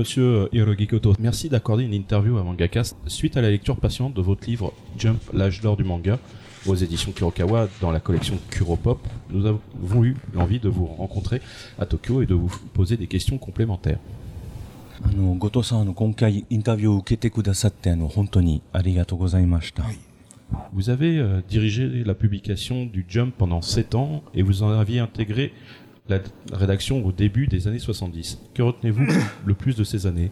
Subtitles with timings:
[0.00, 4.22] Monsieur Hirogi Koto, merci d'accorder une interview à Mangacast suite à la lecture patiente de
[4.22, 6.18] votre livre Jump, l'âge d'or du manga
[6.64, 8.98] aux éditions Kurokawa dans la collection Kuropop.
[9.28, 11.42] Nous avons eu l'envie de vous rencontrer
[11.78, 13.98] à Tokyo et de vous poser des questions complémentaires.
[15.04, 19.84] あの後藤さんあの今回インタビューを受けてくださってあの本当にありがとうございました。
[20.72, 25.00] Vous avez euh, dirigé la publication du Jump pendant 7 ans et vous en aviez
[25.00, 25.52] intégré
[26.11, 28.39] la rédaction au début des années 70.
[28.53, 29.05] Que retenez-vous
[29.45, 30.31] le plus de ces années?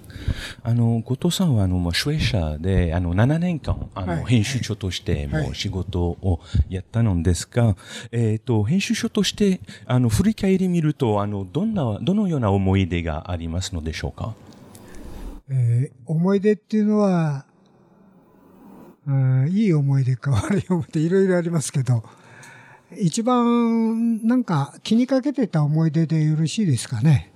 [0.63, 6.39] あの後藤さんはあのもうシュエシャーであの7年間あの、はい編集長としてはいもう仕事を
[6.70, 7.75] やったのですが、
[8.11, 14.35] えっ、と編集長としてあの振り返り見るとあのどんなどのような思い出がありますのでしょうか。
[15.49, 17.45] えー思い出っていうのは、
[19.07, 22.04] うん、いい思い出か悪い思い出いろいろありますけど、
[22.98, 27.32] 一番なんか気にかけてた思い出でよろしいですかね。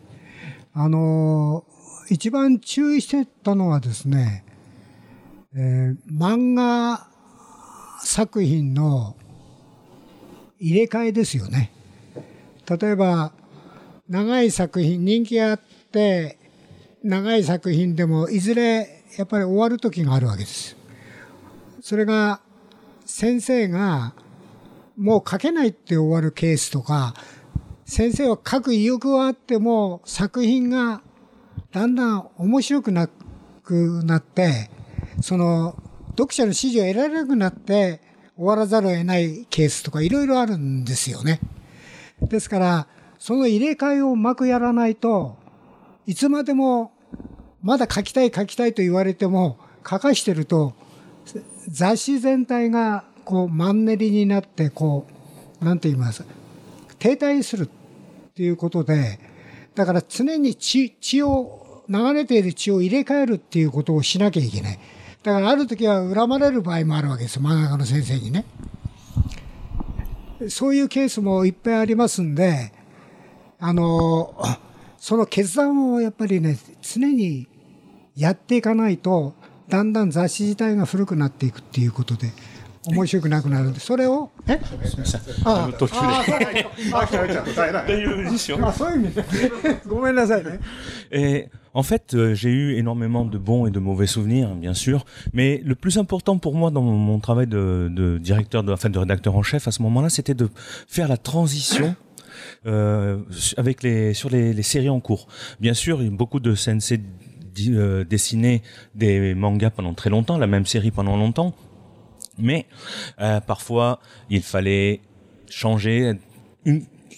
[0.74, 1.64] あの、
[2.10, 4.44] 一番注意してたのはですね、
[5.56, 7.08] えー漫画
[8.02, 9.16] 作品の
[10.60, 11.72] 入れ替えですよね。
[12.68, 13.34] 例えば、
[14.10, 15.60] 長い作品、人気あっ
[15.92, 16.38] て、
[17.04, 20.76] 長い作品でもいずれやっぱり終わる時があるわけです。
[21.82, 22.42] それが
[23.06, 24.14] 先生が
[24.98, 27.14] もう書けないって終わるケースとか、
[27.86, 31.02] 先生は書く意欲はあっても作品が
[31.72, 33.10] だんだん面白くな
[33.64, 34.70] くなって、
[35.22, 35.76] その
[36.10, 38.02] 読者の支持を得られなくなって
[38.36, 41.40] 終わらざるを得ないケースとかいろいろあるんですよね。
[42.22, 42.88] ですから、
[43.20, 45.38] その入れ替えをうまくやらないと、
[46.06, 46.92] いつまでも
[47.62, 49.58] まだ書きたい書きたいと言われても
[49.90, 50.74] 書かしてると
[51.70, 55.08] 雑誌全体がこうマンネリになってこ
[55.62, 56.26] うなんて言います
[57.00, 59.20] 停滞するっていうことで
[59.76, 64.80] だから常に血血を流れている血を入れ替えるっていうことをしなきゃいけない。
[65.22, 68.46] だからある時は恨まれる場合もあるわけです漫画家の先生にね。
[70.50, 72.74] そういうケースもいっぱいありますんで
[73.60, 74.36] あの
[75.04, 77.50] その決断をやっぱりね、常に
[78.16, 79.34] やっていかないと、
[79.68, 82.32] だんだん雑誌自体が古くなっていくっていうことで、
[82.87, 84.59] 面白くなくなるんで、それを、え
[85.45, 86.37] あ途中であそう
[88.65, 89.25] あそういう意味で。
[89.87, 90.59] ごめんなさいね。
[91.11, 95.05] Et en fait, euh, j'ai eu énormément de bons et de mauvais souvenirs, bien sûr.
[95.35, 98.89] Mais le plus important pour moi dans mon, mon travail de, de directeur, de, enfin
[98.89, 100.49] de rédacteur en chef à ce moment-là, c'était de
[100.87, 101.95] faire la transition.
[102.67, 103.19] Euh,
[103.57, 105.27] avec les sur les, les séries en cours.
[105.61, 108.63] Bien sûr, il y a beaucoup de sensei di- euh, dessinaient
[108.95, 111.53] des mangas pendant très longtemps, la même série pendant longtemps.
[112.38, 112.66] Mais
[113.22, 114.00] euh, parfois,
[114.30, 115.02] il fallait
[115.50, 116.14] changer.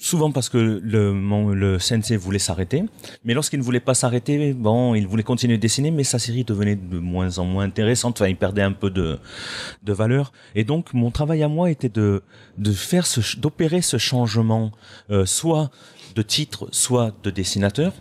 [0.01, 2.83] Souvent parce que le, mon- le sensei voulait s'arrêter.
[3.23, 6.43] Mais lorsqu'il ne voulait pas s'arrêter, bon, il voulait continuer de dessiner, mais sa série
[6.43, 8.21] devenait de moins en moins intéressante.
[8.21, 9.17] Enfin, il perdait un peu de,
[9.81, 10.31] de valeur.
[10.53, 12.21] Et donc, mon travail à moi était de,
[12.59, 14.71] de faire d'opérer ce changement,
[15.09, 15.71] euh, soit
[16.14, 17.92] de titre, soit de dessinateur,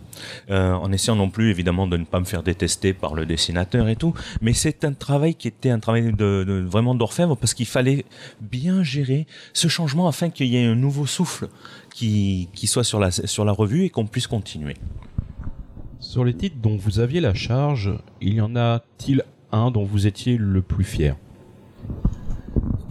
[0.50, 3.88] euh, en essayant non plus évidemment de ne pas me faire détester par le dessinateur
[3.88, 4.14] et tout.
[4.40, 8.04] Mais c'est un travail qui était un travail de, de- vraiment d'orfèvre parce qu'il fallait
[8.40, 11.48] bien gérer ce changement afin qu'il y ait un nouveau souffle
[11.94, 14.74] qui, qui soit sur la, sur la revue et qu'on puisse continuer.
[16.00, 19.22] Sur les titres dont vous aviez la charge, il y en a-t-il
[19.52, 21.16] un dont vous étiez le plus fier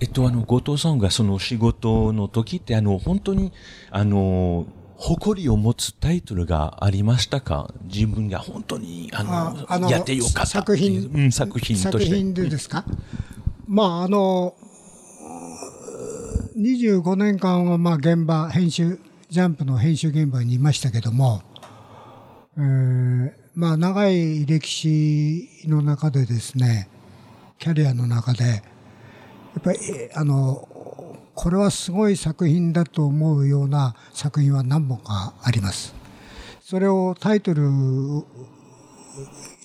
[0.01, 3.51] えっと、あの、後藤さんがその仕事の時って、あの、本当に、
[3.91, 4.65] あの、
[4.96, 7.72] 誇りを持つタイトルがありましたか？
[7.84, 11.10] 自分が本当に、あの、ああのやってよかった作いう。
[11.10, 11.90] 品うん、作品として。
[11.92, 12.84] 作品でですか？
[13.66, 14.54] まあ、あの、
[16.56, 19.00] 25年間は、まあ、現場、編集、
[19.30, 21.42] ジャンプの編集現場にいましたけども、
[22.56, 26.88] えーまあ、長い歴史の中でですね、
[27.58, 28.52] キャリアの中で、や
[29.58, 30.68] っぱり、えあの、
[31.34, 35.94] これはすごい作品だと思うような作品は何本かあります。
[36.60, 37.62] それをタイトル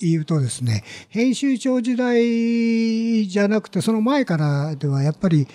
[0.00, 5.46] 言うとですね、編集長時代じゃなくて、その前からではやっぱり、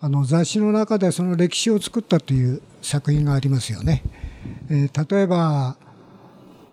[0.00, 4.02] あの雑誌の中でその歴史を作ったという作品がありますよね。
[4.68, 5.76] えー例えば、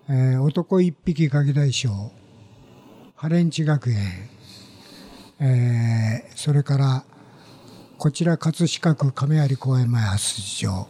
[0.08, 1.90] えー男一匹ガキ大将、
[3.14, 3.98] ハレンチ学園、
[5.40, 7.04] えーそれから、
[8.00, 10.88] こちら葛飾区亀有公園前発出場、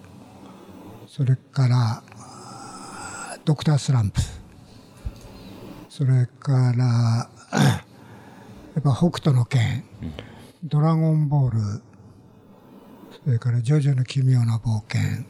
[1.09, 2.05] それから、
[3.45, 4.21] ドクタースランプ、
[5.89, 7.81] それから、や
[8.79, 9.83] っぱ北斗の拳、
[10.63, 11.83] ドラゴンボール、
[13.25, 15.25] それからジョジョの奇妙な冒険、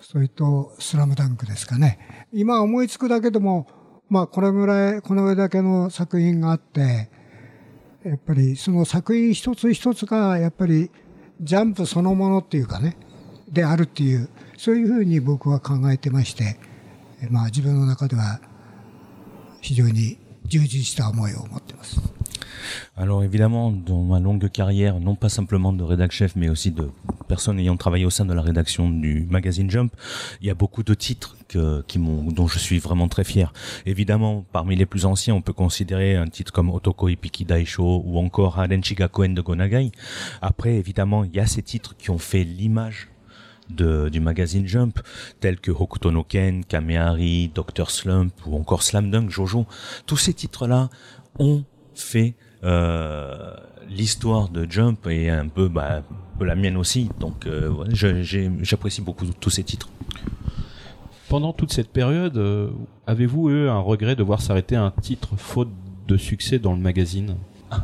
[0.00, 2.26] それとスラムダンクですかね。
[2.32, 3.66] 今思いつくだけでも、
[4.08, 7.10] まあ、これぐらい、この上だけの作品があって、
[8.02, 10.90] やっぱりその作品一つ一つが、やっぱり
[11.42, 12.96] ジャンプそのものっていうかね、
[13.48, 16.56] であるっていう、そういうふうに僕は考えてまして、
[17.30, 18.40] まあ自分の中では
[19.60, 22.11] 非常に充実した思いを持ってます。
[22.96, 26.90] Alors évidemment, dans ma longue carrière, non pas simplement de rédac chef, mais aussi de
[27.28, 29.94] personnes ayant travaillé au sein de la rédaction du magazine Jump,
[30.40, 33.52] il y a beaucoup de titres dont je suis vraiment très fier.
[33.86, 38.18] Évidemment, parmi les plus anciens, on peut considérer un titre comme Otoko Ipiki Daisho ou
[38.18, 39.92] encore Harenchiga Koen de Gonagai.
[40.40, 43.08] Après, évidemment, il y a ces titres qui ont fait l'image
[43.70, 45.00] du magazine Jump,
[45.40, 47.90] tels que Hokuto no Ken, Kamehari, Dr.
[47.90, 49.66] Slump ou encore Slam Dunk, Jojo.
[50.04, 50.90] Tous ces titres-là
[51.38, 51.64] ont
[51.94, 52.34] fait
[53.89, 57.09] l'histoire de Jump et un peu, bah, un peu la mienne aussi.
[57.19, 57.71] Donc euh,
[58.61, 59.89] j'apprécie beaucoup tous ces titres.
[61.29, 62.69] Pendant toute cette période, euh,
[63.05, 65.69] avez-vous eu un regret de voir s'arrêter un titre faute
[66.07, 67.35] de succès dans le magazine
[67.69, 67.83] ah,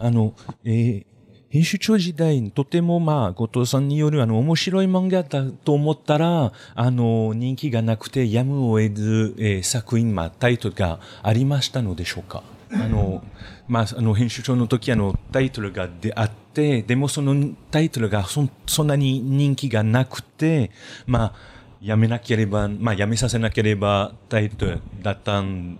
[0.00, 0.32] ah non.
[0.64, 1.06] Et
[1.50, 13.24] 編集長時代にとてもまあ、後藤さんによるあの、面白い漫画だと思ったら、あの、人気がなくてやむを得ず、えー、作品、まあ、タイトルがありましたのでしょうかあの、
[13.67, 20.71] まあ、あの、編集長の時、あの、タイトルがであって、でもそのタイトルがそそんなに人気がなくて、
[21.07, 21.33] まあ、
[21.81, 25.77] やめなければ、まあ、やめさせなければタイトルだったん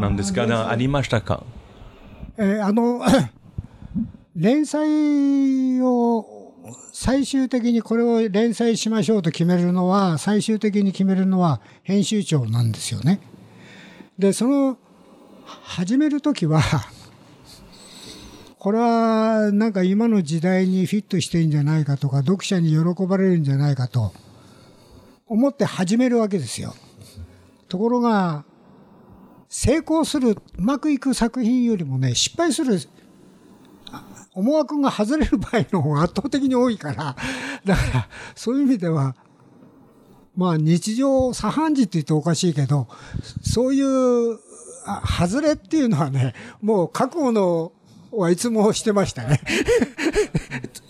[0.00, 0.68] なんですか？
[0.68, 1.42] ありましたか？
[2.36, 3.00] えー、あの、
[4.36, 6.52] 連載を
[6.92, 13.20] 最終的にこれを連載しましょうと決めるのは、最終的に決めるのは編集長なんですよね。
[14.18, 14.76] で、その、
[15.44, 16.60] 始めるときは、
[18.68, 24.12] これはなんか今の時代にフィットしてんじゃないかとか、読者に喜ばれるんじゃないかと
[25.26, 26.74] 思って始めるわけですよ。
[27.70, 28.44] ところが、
[29.48, 32.78] 成功する、うまくいく作品よりもね、失敗する
[34.34, 37.16] 思惑が外れる場合の方が圧倒的に多いから、
[37.64, 39.16] だから、そういう意味では、
[40.36, 42.86] まあ日常茶飯事って言っておかしいけど、
[43.42, 44.38] そういう
[45.18, 47.72] 外れっていうのはね、もう覚悟の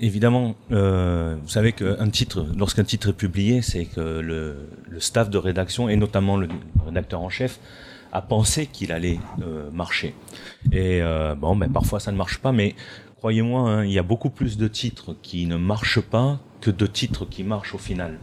[0.00, 5.38] Évidemment, vous savez qu'un titre, lorsqu'un titre est publié, c'est que le, le, staff de
[5.38, 6.48] rédaction et notamment le
[6.84, 7.58] rédacteur en chef
[8.12, 9.18] a pensé qu'il allait
[9.72, 10.14] marcher.
[10.72, 11.00] Et
[11.36, 12.74] bon, ben parfois ça ne marche pas, mais
[13.16, 17.24] croyez-moi, il y a beaucoup plus de titres qui ne marchent pas que de titres
[17.24, 18.18] qui marchent au final.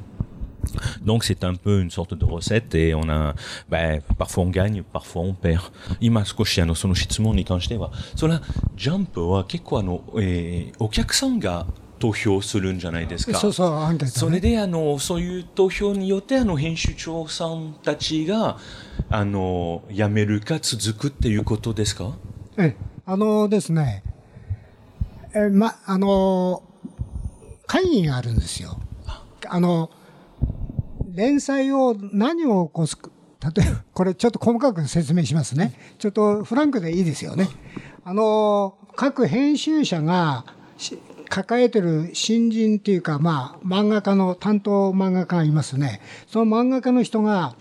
[1.03, 3.35] Donc c'est un peu une sorte de recette et on a,
[3.69, 5.61] ben, parfois on gagne, parfois on perd.
[5.99, 8.41] 今少しあのその質問に関しては、それは
[8.75, 11.65] ジャンプは結構あの、えー、お客さんが
[11.99, 13.37] 投票するんじゃないですか。
[13.37, 18.57] そうそう、ね、それであのそういう投票によってあの編集長さんたちが
[19.09, 22.17] あの辞めるか続くっていうことですか。
[22.57, 22.75] え、
[23.05, 24.03] あのですね。
[25.35, 26.63] えま、あの、
[27.67, 28.79] 会議があるんですよ。
[29.47, 29.89] あの、
[31.15, 32.97] 連載を何を起こす、
[33.55, 35.73] 例えば、これちょっと細かく説明しますね。
[35.97, 37.47] ちょっとフランクでいいですよね。
[38.03, 40.45] あの、各編集者が
[41.29, 46.01] 抱えてる新人っていうか、まあ、漫画家の、担当漫画家がいますね。
[46.27, 47.55] その漫画家の人が、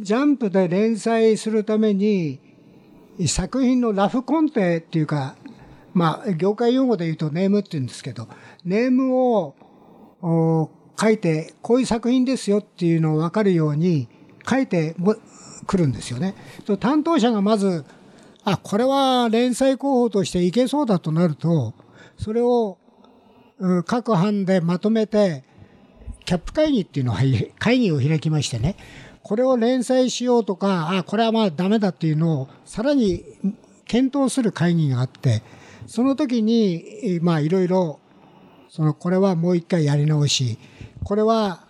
[0.00, 2.40] ジャンプで連載するために、
[3.26, 5.36] 作品のラフコンテっていうか、
[5.92, 8.26] まあ、業界用語で言うとネームって言うんですけど、
[8.64, 9.54] ネームを
[11.02, 14.08] 書いて、こういう作品ですよっていうのを分かるように
[14.48, 14.94] 書いて
[15.66, 16.36] くるんですよね。
[16.78, 17.84] 担当者がまず、
[18.44, 21.74] あ、これは連載候補としていけそうだとなると、
[22.16, 22.78] それを
[23.84, 25.42] 各班でまとめて、
[26.24, 27.20] キャップ会議っていうのは
[27.58, 28.76] 会議を開きましてね、
[29.24, 33.24] これを連載しようとか、あ、これはまあダメだっていうのをさらに
[33.86, 35.42] 検討する会議があって、
[35.88, 37.98] その時に、まあいろいろ、
[38.68, 40.58] その、これはもう一回やり直し、
[41.04, 41.66] これは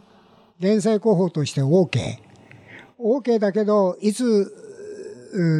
[0.60, 2.18] 連載候補として OK。
[2.98, 4.52] OK だけど、いつ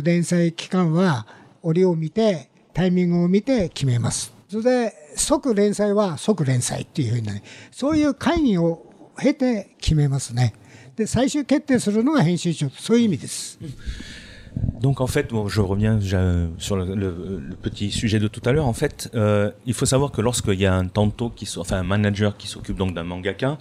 [0.04, 1.26] 連載期間は
[1.62, 4.32] 折を見て、タイミングを見て決めます。
[4.48, 8.86] それで、即連載は即連載っていうふうにね、そういう会議を
[9.18, 10.54] 経て決めますね。
[10.96, 13.58] で、最終決定するのが編集長と、そういう意味です。
[14.80, 16.00] Donc en fait, je reviens
[16.58, 18.66] sur le, petit sujet de tout à l'heure.
[18.66, 21.84] En fait, euh, il faut savoir que lorsqu'il y a un tanto, qui, enfin un
[21.84, 23.58] manager qui s'occupe donc d'un mangaka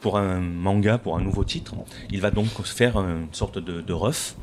[0.00, 1.74] pour un manga, pour un nouveau titre,
[2.10, 4.36] il va donc faire une sorte de, de ref.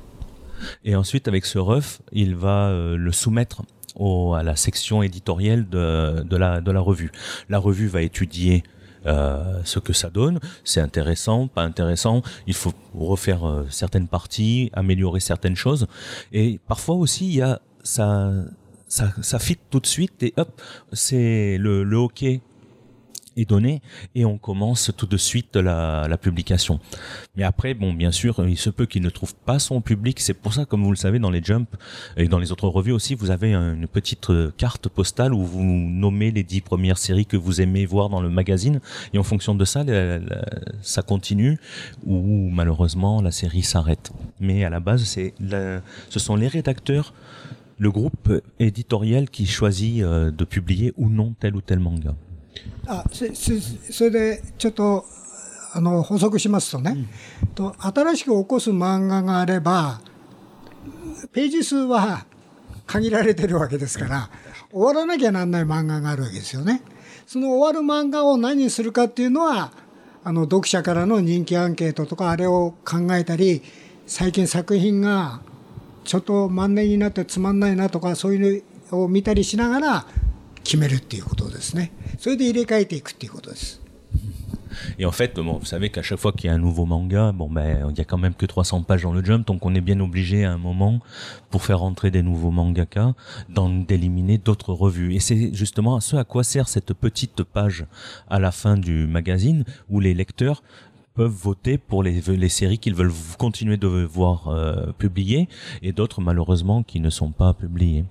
[0.83, 3.61] Et ensuite, avec ce ref, il va euh, le soumettre
[3.97, 7.11] à la section éditoriale de la revue.
[7.49, 8.63] La revue va étudier
[9.05, 10.39] euh, ce que ça donne.
[10.63, 12.21] C'est intéressant, pas intéressant.
[12.47, 15.87] Il faut refaire euh, certaines parties, améliorer certaines choses.
[16.31, 18.31] Et parfois aussi, il y a ça,
[18.87, 22.41] ça, ça fit tout de suite et hop, c'est le, le hockey
[23.37, 23.81] est donné
[24.13, 26.79] et on commence tout de suite la, la publication.
[27.35, 30.19] Mais après, bon, bien sûr, il se peut qu'il ne trouve pas son public.
[30.19, 31.69] C'est pour ça, comme vous le savez, dans les Jump
[32.17, 35.63] et dans les autres revues aussi, vous avez une petite euh, carte postale où vous
[35.63, 38.79] nommez les dix premières séries que vous aimez voir dans le magazine
[39.13, 39.83] et en fonction de ça,
[40.81, 41.57] ça continue
[42.05, 44.11] ou malheureusement la série s'arrête.
[44.39, 45.33] Mais à la base, c'est
[46.09, 47.13] ce sont les rédacteurs
[47.77, 52.15] le groupe éditorial qui choisit euh, de publier ou non tel ou tel manga.
[52.87, 55.05] あそれでちょっと
[55.73, 57.07] あの補足しますとね、
[57.43, 60.01] うん、と新しく起こす漫画があれば
[61.33, 62.25] ページ数は
[62.85, 64.29] 限られてるわけですから
[64.71, 66.81] 終わらなきゃなんない漫画があるわけですよね。
[67.25, 69.71] その終わる漫画を何にするかっていうのは
[70.23, 73.61] あの読者からの人気アンケートとかあれを考えたり
[74.05, 75.41] 最近作品が
[76.03, 80.05] ちょっと万年になってつまんないなとかそういうのを見たりしながら
[80.64, 81.92] 決めるっていうことですね。
[82.18, 83.80] それで入れ替えていくっていうことです。
[84.98, 87.48] Et en fait, bon, vous savez qu'à chaque fois qu'il y a un nouveau manga, bon
[87.48, 89.80] ben, il y a quand même que 300 pages dans le Jump, donc on est
[89.80, 91.00] bien obligé à un moment,
[91.50, 93.14] pour faire rentrer des nouveaux mangaka,
[93.48, 95.14] d'éliminer d'autres revues.
[95.14, 97.86] Et c'est justement ce à quoi sert cette petite page
[98.28, 100.62] à la fin du magazine, où les lecteurs
[101.14, 105.48] peuvent voter pour les, les séries qu'ils veulent continuer de voir euh, publier,
[105.82, 108.04] et d'autres malheureusement qui ne sont pas publiées.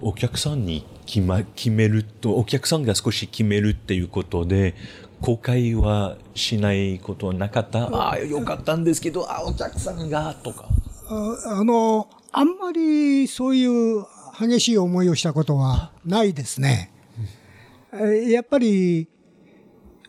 [0.00, 4.74] お客さんに決,、ま、決めると、お客さんが少し決めるっていうことで、
[5.20, 10.68] 公開はしないことはなかったああ、よかったんですけど、あお客さんが、とか。
[11.08, 14.04] あの、あんまりそういう
[14.38, 16.92] 激しい思いをしたことはないですね。
[18.28, 19.08] やっぱり、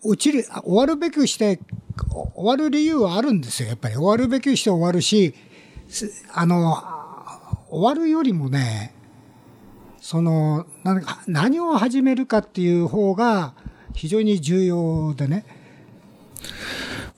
[0.03, 1.59] 落ちる、終わるべくして、
[2.36, 3.69] 終わる理由はあるんですよ。
[3.69, 5.33] やっぱり終わるべくして終わるし、
[6.33, 6.98] あの、
[7.69, 8.93] 終わるよりもね、
[10.01, 10.65] その
[11.27, 13.53] 何を始めるかっていう方が
[13.93, 15.45] 非常に重要でね。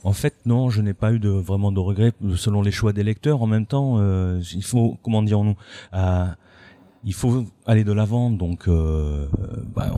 [0.03, 3.03] En fait, non, je n'ai pas eu de vraiment de regrets selon les choix des
[3.03, 3.43] lecteurs.
[3.43, 5.55] En même temps, euh, il faut, comment dirons-nous,
[5.93, 6.25] euh,
[7.04, 8.30] il faut aller de l'avant.
[8.30, 9.28] Donc, euh,
[9.74, 9.94] bah,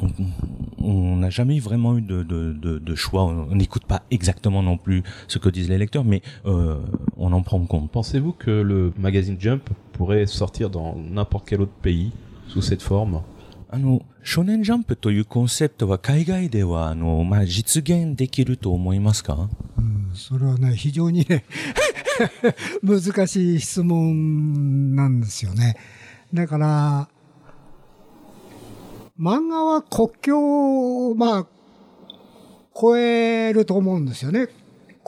[0.79, 3.25] on n'a jamais vraiment eu de, de, de, de choix.
[3.25, 6.77] On n'écoute pas exactement non plus ce que disent les lecteurs, mais euh,
[7.17, 7.91] on en prend compte.
[7.91, 12.13] Pensez-vous que le magazine Jump pourrait sortir dans n'importe quel autre pays
[12.47, 13.23] sous cette forme
[13.71, 21.45] あの、少年ジャンプというコンセプトは海外では、あの、まあ、実現できると思いますかうん、それはね、非常にね
[22.83, 25.77] 難しい質問なんですよね。
[26.34, 27.10] だから、
[29.20, 31.48] 漫画は国境を、まあ、
[32.76, 34.48] 超えると思うんですよね。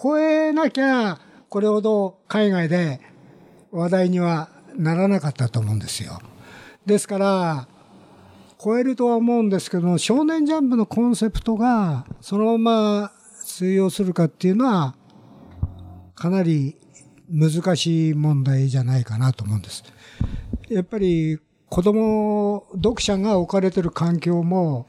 [0.01, 3.01] 超えなきゃ、これほど海外で
[3.71, 6.19] 話題にはならなかったと思うんですよ。
[6.85, 7.67] ですから、
[8.63, 13.11] 超えるとは思うんですけど少年ジャンプのコンセプトがそのまま
[13.43, 14.95] 通用するかっていうのは、
[16.13, 16.77] かなり
[17.29, 19.83] 難しい問題じゃないかなと思うんです。
[20.69, 24.85] やっぱり子供、読者が置かれてる環境も、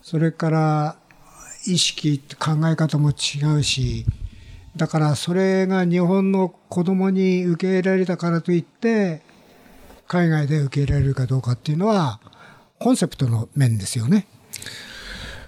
[0.00, 0.96] それから
[1.66, 4.06] 意識、考え方も違うし、
[4.76, 9.22] だからそれが日本の子供に受け入れられたからといって、
[10.06, 12.20] 海外で受け入れられるかどうかっていうのは、
[12.78, 14.26] コンセプトの面ですよね。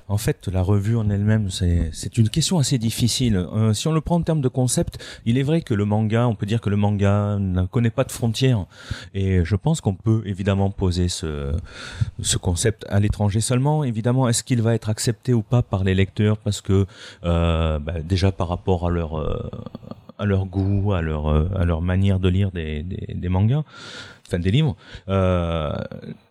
[0.07, 3.37] En fait, la revue en elle-même, c'est une question assez difficile.
[3.37, 6.29] Euh, si on le prend en termes de concept, il est vrai que le manga,
[6.29, 8.67] on peut dire que le manga ne connaît pas de frontières.
[9.15, 11.57] Et je pense qu'on peut évidemment poser ce,
[12.21, 13.83] ce concept à l'étranger seulement.
[13.83, 16.87] Évidemment, est-ce qu'il va être accepté ou pas par les lecteurs Parce que
[17.25, 19.19] euh, bah, déjà par rapport à leur...
[19.19, 19.51] Euh,
[20.17, 23.65] à leur goût, à leur, euh, à leur manière de lire des, des, des mangas,
[24.27, 24.77] enfin des livres.
[25.09, 25.73] Euh,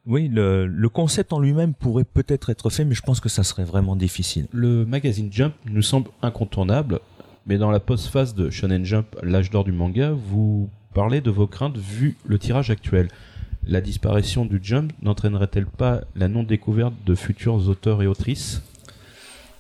[0.06, 3.64] oui, le, concept en lui-même pourrait peut-être être fait, mais je pense que ça serait
[3.64, 4.48] vraiment difficile.
[4.52, 7.00] Le magazine Jump nous semble incontournable,
[7.48, 11.48] mais dans la post-phase de Shonen Jump, l'âge d'or du manga, vous parlez de vos
[11.48, 13.08] craintes vu le tirage actuel.
[13.66, 18.62] La disparition du Jump n'entraînerait-elle pas la non-découverte de futurs auteurs et autrices?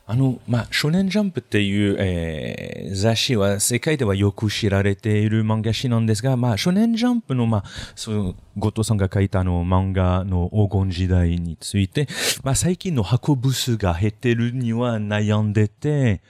[0.05, 7.63] あの、まあ、少年ジャンプっていう、えー、雑誌は世界ではよく知られている漫画誌なんですが、まあ、少年ジャンプの、まあ、
[7.95, 12.09] その、後藤さんが書いたあの漫画の黄金時代について、
[12.43, 16.21] まあ、最近の箱部数が減ってるには悩んでて、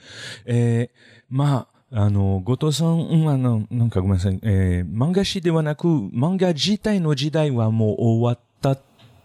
[0.46, 0.96] えー、
[1.28, 8.80] まあ、あの、後藤さん、うん、あの、なんかごめんなさい、えー、漫画誌ではなく、漫画自体の時代はもう終わった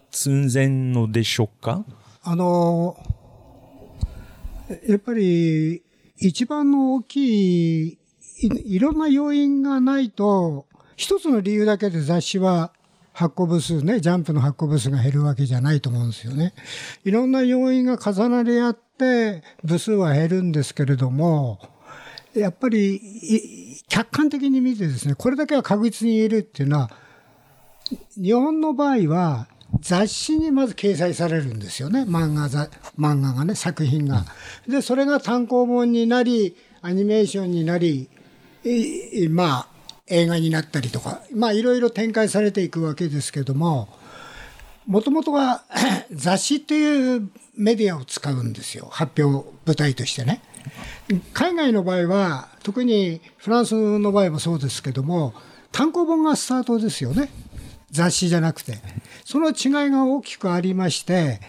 [0.09, 1.85] 寸前のでしょうか？
[2.23, 3.18] あのー
[4.87, 5.83] やっぱり
[6.17, 7.97] 一番の大きい
[8.41, 12.71] い、ろんな要因がないと、一つの理由だけで雑誌は
[13.13, 16.53] 発行部数ね、ジャンプの発行部数が減るわけじゃないと思うんですよね。
[17.03, 21.59] いろんな要因が重なり合って部数は減るんですけれども、
[22.33, 26.91] やっぱり客観的に見てですね、これだけは確実に言えるっていうのは、
[28.15, 29.48] 日本の場合は
[29.79, 32.01] 雑誌にまず掲載されるんですよね。
[32.01, 32.49] 漫画
[32.97, 34.25] 漫画がね、作品が。
[34.67, 38.09] で、それが単行本になり、アニメーションになり、
[39.29, 39.67] まあ、
[40.07, 43.89] 映画になったりとか、まあ、いろいろ展開されていくわけですけども、
[44.87, 45.63] もともとは
[46.11, 48.87] 雑誌っていうメディアを使うんですよ。
[48.91, 50.41] 発表舞台としてね。
[51.33, 55.33] 海外の場合は、特にフランスの場合もそうですけども、
[55.71, 57.29] 単行本がスタートですよね。
[57.91, 58.77] 雑誌じゃなくて。
[59.25, 61.39] その違いが大きくありまして、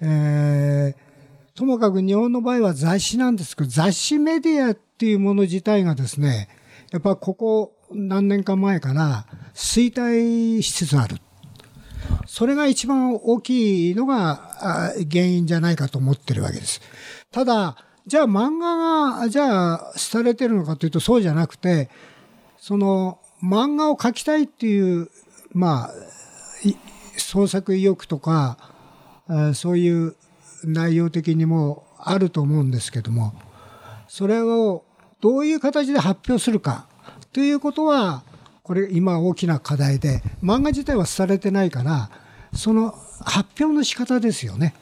[0.00, 6.48] えー、ともかく日本の場合は雑誌なんですけど、雑誌メディアっていうもの自体がですね、
[6.90, 11.16] やっぱここ何年か前から衰退しつつある。
[12.26, 16.80] それが一番大きいのが原因じゃないかと思ってるわけです。
[17.30, 17.76] ただ、
[18.06, 21.90] じゃあ漫画が、じゃあ廃れてるのかというとそうじゃなくて、
[22.56, 25.10] その漫画を描きたいっていう、
[25.52, 25.90] まあ、
[27.16, 28.58] 創作意欲とか、
[29.54, 30.16] そういう
[30.64, 33.34] 内容的にもあると思うんですけども、
[34.08, 34.84] それを
[35.20, 36.86] どういう形で発表するか。
[37.32, 38.22] ということは、
[38.62, 42.10] これ今大きな課題で、漫画自体はされてないから、
[42.54, 44.74] その発表の仕方ですよね。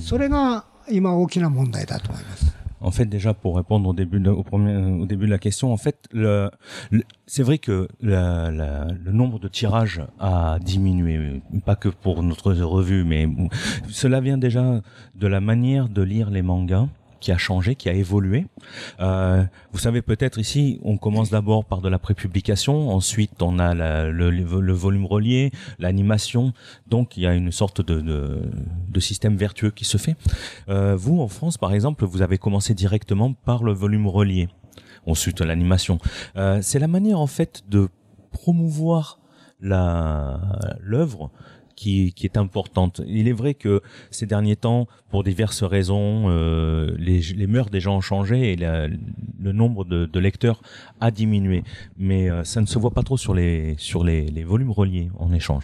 [0.00, 2.59] それが今大きな問題だと思います。
[2.80, 6.06] En fait, déjà pour répondre au début de, au, au début de la question, en fait,
[6.12, 6.50] le,
[7.26, 13.28] c'est vrai que le nombre de tirages a diminué, pas que pour notre revue, mais
[13.88, 14.80] cela vient déjà
[15.14, 16.88] de la manière de lire les mangas
[17.20, 18.46] qui a changé, qui a évolué.
[19.00, 23.74] Euh, vous savez peut-être ici, on commence d'abord par de la prépublication, ensuite on a
[23.74, 26.52] le, volume relié, l'animation,
[26.88, 28.50] donc il y a une sorte de,
[28.98, 30.16] système vertueux qui se fait.
[30.68, 34.48] Euh, vous, en France, par exemple, vous avez commencé directement par le volume relié,
[35.06, 35.98] ensuite l'animation.
[36.36, 37.88] Euh, c'est la manière en fait de
[38.30, 39.18] promouvoir
[39.60, 41.30] l'œuvre
[41.79, 43.01] qui, qui est importante.
[43.05, 47.79] Il est vrai que ces derniers temps, pour diverses raisons, euh, les, les mœurs des
[47.81, 50.61] gens ont changé et la, le nombre de, de, lecteurs
[51.01, 51.63] a diminué.
[51.97, 55.09] Mais euh, ça ne se voit pas trop sur les, sur les, les volumes reliés
[55.19, 55.63] en échange.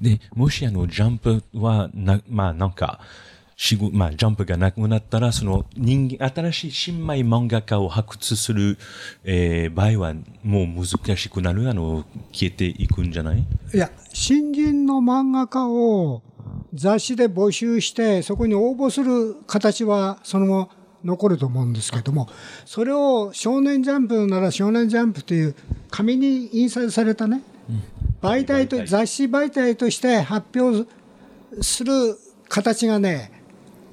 [0.00, 3.00] で、もしあの、ジャンプは、な、まあなんか、
[3.63, 8.79] しぐ、まあ、ジャンプがなくなったら、その人間、新しい新米漫画家を発掘する、
[9.23, 13.45] えー、場合は、もう難しくなる、あの、消えていくんじゃない？
[13.71, 16.23] いや、新人の漫画家を
[16.73, 20.69] 雑誌で募集して、そこに応募する形は、そのまま
[21.03, 22.29] 残ると思うんですけども、
[22.65, 25.55] それを少年ジャンプなら少年ジャンプという
[25.91, 27.43] 紙に印刷されたね、
[28.23, 30.89] 媒体と、雑誌媒体として発表
[31.61, 32.17] する
[32.49, 33.39] 形がね、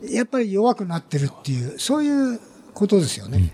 [0.10, 2.40] やっぱり弱くなってるっていう、そういう
[2.74, 3.52] ことですよね。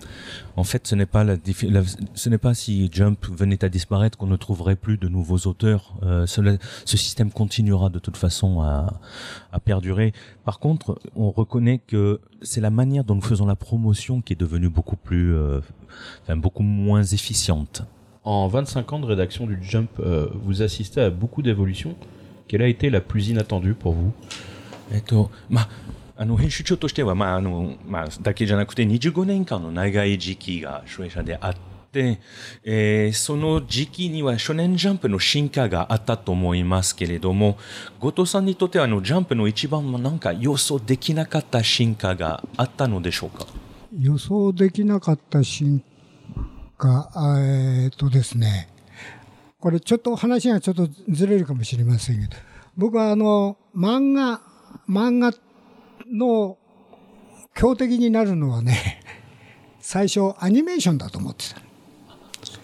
[0.56, 1.82] En fait, ce n'est pas la, la,
[2.14, 5.94] ce n'est pas si Jump venait à disparaître qu'on ne trouverait plus de nouveaux auteurs.
[6.02, 6.42] Euh, ce,
[6.84, 9.00] ce, système continuera de toute façon à,
[9.52, 10.12] à, perdurer.
[10.44, 14.40] Par contre, on reconnaît que c'est la manière dont nous faisons la promotion qui est
[14.40, 15.60] devenue beaucoup plus, euh,
[16.24, 17.82] enfin, beaucoup moins efficiente.
[18.24, 21.94] En 25 ans de rédaction du Jump, euh, vous assistez à beaucoup d'évolutions.
[22.48, 24.12] Quelle a été la plus inattendue pour vous
[24.92, 25.68] えっと、まあ、
[26.17, 31.55] あの編集長としては、まああのまあ、だけじゃなくて25年間の長い時期が初演者であっ
[31.91, 32.19] て、
[32.63, 37.57] えー、その時期には少年ジャンプの進化があったと思いますけれども
[37.99, 43.45] 後藤さんにとってはあのジャンプの一番なんか予想できなかった進化があったのでしょうか？
[43.97, 45.83] 予想できなかった進
[46.77, 48.69] 化、えー、っとですね。
[49.59, 52.35] これちょっと話がちょっとずれるかもしれませんけど
[52.77, 54.41] 僕はあの漫画
[54.87, 55.33] 漫画
[56.11, 56.57] の
[57.53, 59.01] 強敵になるのはね、
[59.79, 61.61] 最初アニメーションだと思ってた。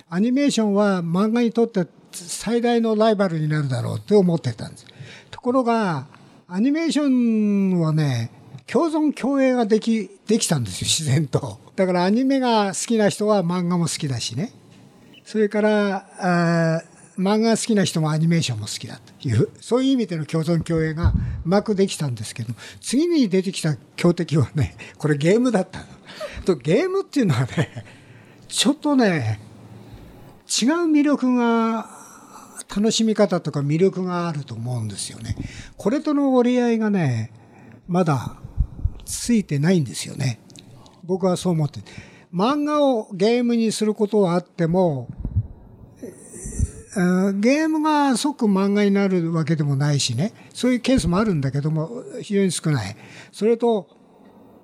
[0.10, 4.86] アニメーションは漫画にとって最大のライバルになるだろうって思ってたんです。
[5.30, 6.08] ところが、
[6.48, 8.30] アニメーションはね、
[8.68, 11.60] 共存共栄ができ、できたんですよ、自然と。
[11.76, 14.52] だからアニメが好きな人は漫画も好きだしね。
[15.24, 16.84] それから、
[17.22, 21.14] 漫画好きな人もアニメーションも好きだという、そういう意味での共存共栄がう
[21.46, 25.86] まくできたんですけど、次に出てきた強敵はね、これゲームだった
[26.46, 27.86] とゲームっていうのはね、
[28.48, 29.40] ちょっとね、
[30.46, 32.02] 違う魅力が、
[32.74, 35.36] 楽しみ方とか魅力があると思うんですよね。
[35.76, 37.34] これとの折り合いがね、
[37.88, 38.38] まだ
[39.04, 40.40] ついてないんですよね。
[41.04, 41.82] 僕はそう思って。
[42.34, 45.10] 漫画をゲームにすることはあっても、
[46.94, 52.96] ゲームが即漫画になるわけでもないしね、そういうケースもあるんだけども、非常に少ない。
[53.32, 53.88] それと、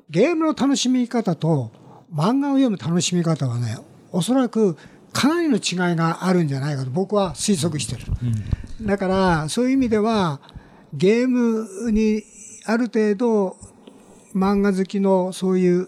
[0.09, 1.71] ゲームの楽しみ方と
[2.13, 3.77] 漫画を読む楽しみ方はね、
[4.11, 4.77] おそらく
[5.13, 8.03] かなりの違いがあるんじゃないかと僕は推測してる。
[8.79, 10.41] うん、だから、そういう意味では、
[10.93, 12.23] ゲームに
[12.65, 13.57] ある程度
[14.33, 15.87] 漫画好きのそういう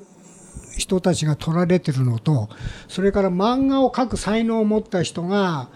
[0.78, 2.50] 人たちが取られてるのと、
[2.88, 5.70] それから漫画を描く才能を持った人が、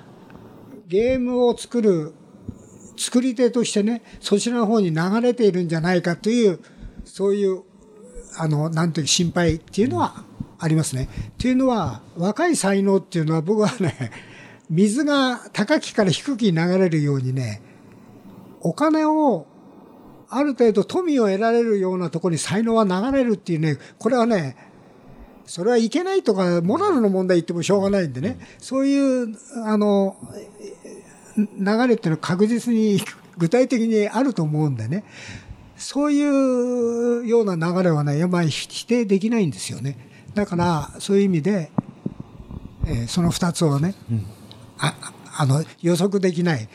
[0.93, 2.13] ゲームを作る
[2.95, 6.59] 作り手としてね、そちらの方に流れているんじゃないかという、
[7.03, 7.63] そういう、
[8.37, 10.23] あの、なんていう心配っていうのは
[10.59, 11.09] ありますね。
[11.39, 14.11] というのは、若い才能っていうのは僕はね、
[14.69, 17.63] 水が高きから低きに流れるようにね、
[18.61, 19.47] お金を
[20.29, 24.72] ある程度富を得られるようなところに才能は流れるっていうね、これはね、
[25.45, 30.15] それはいけないとか、モラルの問題言ってもしょうがないんでね、そういう、あの、
[31.37, 33.01] 流れっていうのは確実に
[33.37, 35.03] 具体的にあると思うんでね、
[35.77, 39.97] そういうような流れはね、やっぱり否定できないんですよね。
[40.33, 41.71] だから、そういう意味で、
[42.85, 44.25] えー、その二つをね、うん、
[44.77, 44.95] あ
[45.35, 46.67] あの予測できない。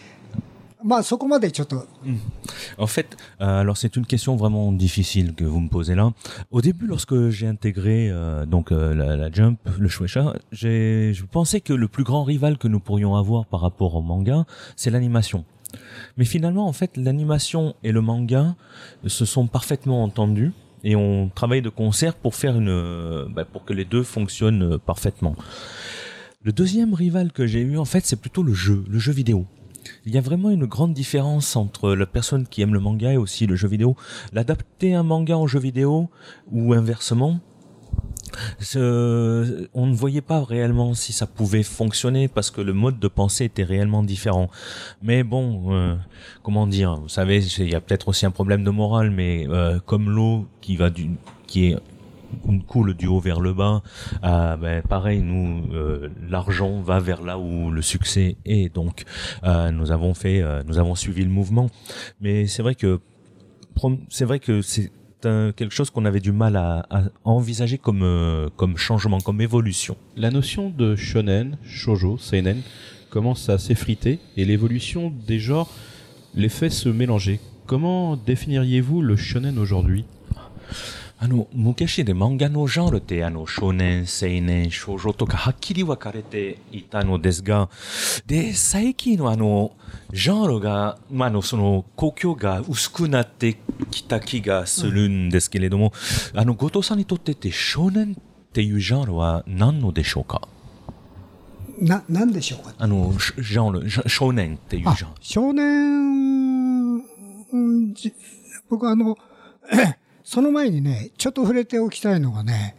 [2.78, 6.12] En fait, euh, alors c'est une question vraiment difficile que vous me posez là.
[6.50, 11.60] Au début, lorsque j'ai intégré euh, donc euh, la, Jump, le Shueisha, j'ai je pensais
[11.60, 14.44] que le plus grand rival que nous pourrions avoir par rapport au manga,
[14.76, 15.44] c'est l'animation.
[16.16, 18.54] Mais finalement, en fait, l'animation et le manga
[19.06, 20.52] se sont parfaitement entendus
[20.84, 25.34] et on travaille de concert pour faire une, bah, pour que les deux fonctionnent parfaitement.
[26.42, 29.44] Le deuxième rival que j'ai eu, en fait, c'est plutôt le jeu, le jeu vidéo.
[30.06, 33.16] Il y a vraiment une grande différence entre la personne qui aime le manga et
[33.16, 33.96] aussi le jeu vidéo.
[34.32, 36.08] L'adapter un manga en jeu vidéo
[36.50, 37.40] ou inversement,
[39.74, 43.44] on ne voyait pas réellement si ça pouvait fonctionner parce que le mode de pensée
[43.44, 44.50] était réellement différent.
[45.02, 45.96] Mais bon, euh,
[46.42, 49.78] comment dire, vous savez, il y a peut-être aussi un problème de morale, mais euh,
[49.84, 51.10] comme l'eau qui va du,
[51.46, 51.76] qui est
[52.66, 53.82] coule du haut vers le bas.
[54.24, 58.74] Euh, ben, pareil, nous, euh, l'argent va vers là où le succès est.
[58.74, 59.04] Donc,
[59.44, 61.68] euh, nous avons fait, nous avons suivi le mouvement.
[62.20, 63.00] Mais c'est vrai que
[64.08, 66.86] c'est vrai que c'est quelque chose qu'on avait du mal à,
[67.24, 69.96] envisager comme comme changement, comme évolution.
[70.16, 72.62] La notion de shonen, shojo, seinen
[73.10, 75.70] commence à s'effriter et l'évolution des genres
[76.34, 77.40] les fait se mélanger.
[77.66, 80.04] Comment définiriez-vous le shonen aujourd'hui?
[81.20, 87.68] あの、昔で漫画のジャンルって、あの、少年、青年、少女とかはっきり分かれていたのですが、
[88.26, 89.72] で、最近のあの、
[90.12, 93.58] ジャンルが、まあ、の、その、故郷が薄くなって
[93.90, 95.92] きた気がするんですけれども、
[96.34, 100.46] うん、あの、後藤さんにとってって少年っていうジャンルは何のでしょうか？
[101.80, 102.74] な、なんでしょうか？
[102.78, 105.16] あの、ジャンル、少年っていうジャンル。
[105.20, 107.02] 少年、
[108.68, 109.16] 僕あの、
[110.30, 112.76] その前にね、ちょっと触れておきたいのがね、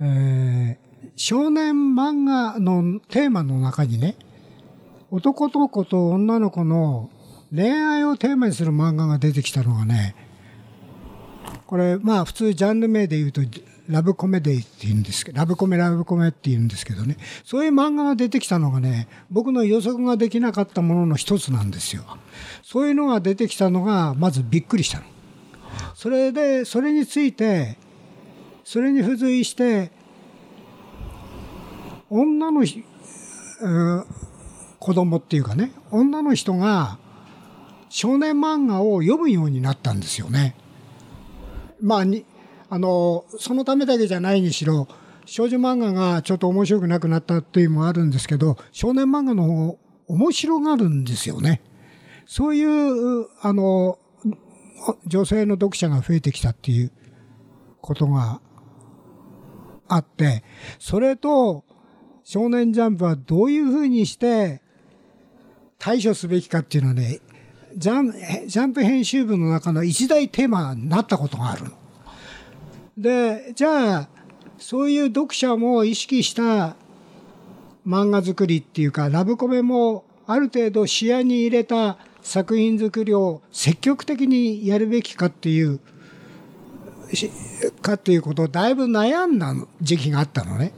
[0.00, 4.16] えー、少年漫画のテーマの中にね、
[5.10, 7.10] 男の子と女の子の
[7.54, 10.16] 恋愛をテーマにする漫画が出てきたのがね、
[11.66, 13.42] これ、まあ普通ジャンル名で言うと、
[13.88, 22.04] ラブコメディって言うんですけど、ラブコメラブコメって言うんですけどね、そういう漫画が出てきたのがね、僕の予測ができなかったものの一つなんですよ。
[22.62, 25.11] そういうのが出てきたのが、まずびっくりしたの。
[25.94, 27.78] それで、それについて、
[28.64, 29.90] それに付随して、
[32.10, 32.64] 女の、
[34.78, 36.98] 子供っていうかね、女の人が
[37.88, 40.56] 少年漫画を読むようになったんですよね。
[41.80, 42.24] まあ、に、
[42.70, 44.88] あの、そのためだけじゃないにしろ、
[45.26, 51.62] 少女漫画がちょっと面白くなくなったっていうのもあるんですけど、少年漫画の方面白がるんですよね。
[52.26, 53.98] そういう、あの、
[55.06, 56.92] 女性の読者が増えてきたっていう
[57.80, 58.40] ことが
[59.88, 60.42] あって、
[60.78, 61.64] それと
[62.24, 64.62] 少年ジャンプはどういうふうにして
[65.78, 67.20] 対処すべきかっていうのはね、
[67.76, 68.12] ジャン
[68.48, 71.70] ジャンプ編集部の中の一大テーマになったことがあるの。
[72.96, 74.08] で、じゃあ、
[74.58, 76.76] そういう読者も意識した
[77.86, 85.80] 漫画作りっていうか、ラブコメもある程度視野に入れた作品作りを積極的にやるべきかっていう、
[87.82, 90.72] かっていうことをだいぶ悩んだ時期があったのね。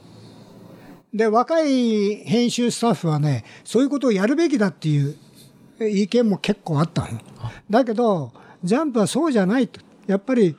[1.12, 5.16] で、若い編集スタッフはね、そういうことをやるべきだっていう
[5.80, 7.20] 意見も結構あったの。
[7.70, 8.32] だけど、
[8.64, 9.80] ジャンプはそうじゃないと。
[10.06, 10.56] やっぱり、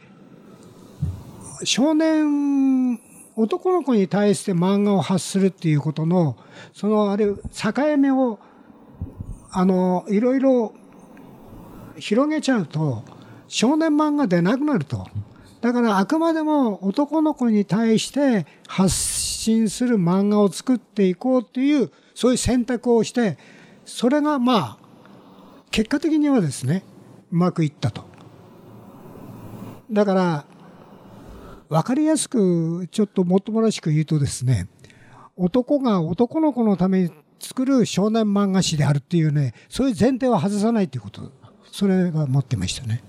[1.64, 3.00] 少年、
[3.36, 6.38] 男の子に対して漫画を発するっていうことの、
[6.74, 8.40] そのあれ、境目を、
[9.58, 10.74] あの、いろいろ
[11.98, 13.04] 広げちゃうと、
[13.48, 15.08] 少年漫画でなくなると。
[15.62, 23.38] だからあくまでも男の子に対して発信する漫画を作っていこうっていう、そういう選択をして、
[23.86, 24.78] それがまあ、
[25.72, 26.84] 結果的にはですね、
[27.32, 28.04] うまくいったと。
[29.90, 30.46] だから、
[31.70, 34.68] わかりやすく、ちょっともっともらしく言うとですね、
[35.38, 41.33] 男が男の子のために 作る少年漫画誌であるっていうね、そういう前提は外さないということ。
[41.73, 43.03] それが持ってましたね。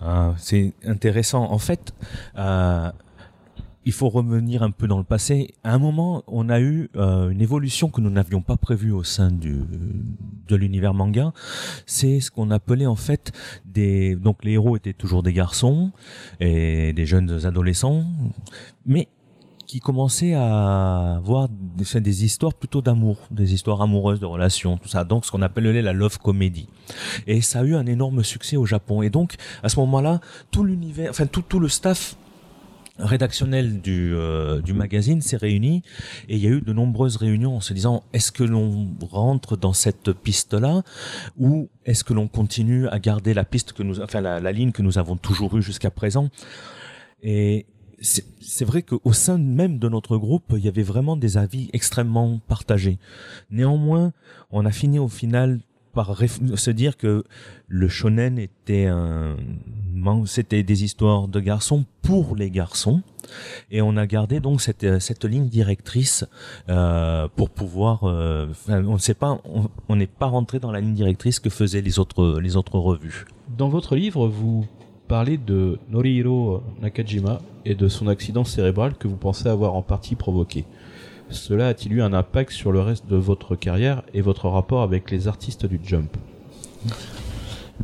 [0.00, 1.50] Ah, c'est intéressant.
[1.50, 1.92] En fait,
[2.36, 2.92] euh,
[3.84, 5.54] il faut revenir un peu dans le passé.
[5.64, 9.02] À un moment, on a eu euh, une évolution que nous n'avions pas prévue au
[9.02, 9.64] sein du,
[10.46, 11.32] de l'univers manga.
[11.86, 13.32] C'est ce qu'on appelait en fait
[13.64, 14.14] des...
[14.14, 15.90] Donc les héros étaient toujours des garçons
[16.38, 18.04] et des jeunes adolescents,
[18.86, 19.08] mais
[19.65, 24.89] qui commençaient à avoir des, des histoires plutôt d'amour, des histoires amoureuses, de relations, tout
[24.89, 25.03] ça.
[25.03, 26.67] Donc ce qu'on appelait la love comedy.
[27.27, 29.01] Et ça a eu un énorme succès au Japon.
[29.01, 30.19] Et donc à ce moment-là,
[30.51, 32.15] tout l'univers, enfin tout, tout le staff
[32.99, 35.81] rédactionnel du, euh, du magazine s'est réuni
[36.29, 39.57] et il y a eu de nombreuses réunions en se disant est-ce que l'on rentre
[39.57, 40.83] dans cette piste-là
[41.39, 44.83] ou est-ce que l'on continue à garder la piste que nous, enfin la ligne que
[44.83, 46.29] nous avons toujours eue jusqu'à présent?
[47.23, 47.65] Et
[48.03, 52.39] c'est vrai qu'au sein même de notre groupe, il y avait vraiment des avis extrêmement
[52.47, 52.99] partagés.
[53.49, 54.11] Néanmoins,
[54.51, 55.59] on a fini au final
[55.93, 57.23] par se dire que
[57.67, 59.37] le shonen était un
[60.25, 63.03] c'était des histoires de garçons pour les garçons
[63.71, 66.25] et on a gardé donc cette cette ligne directrice
[66.67, 69.39] euh, pour pouvoir euh, on ne sait pas
[69.87, 73.25] on n'est pas rentré dans la ligne directrice que faisaient les autres les autres revues.
[73.55, 74.65] Dans votre livre, vous
[75.08, 80.14] parlez de Norihiro Nakajima et de son accident cérébral que vous pensez avoir en partie
[80.14, 80.64] provoqué.
[81.30, 85.10] Cela a-t-il eu un impact sur le reste de votre carrière et votre rapport avec
[85.10, 86.16] les artistes du Jump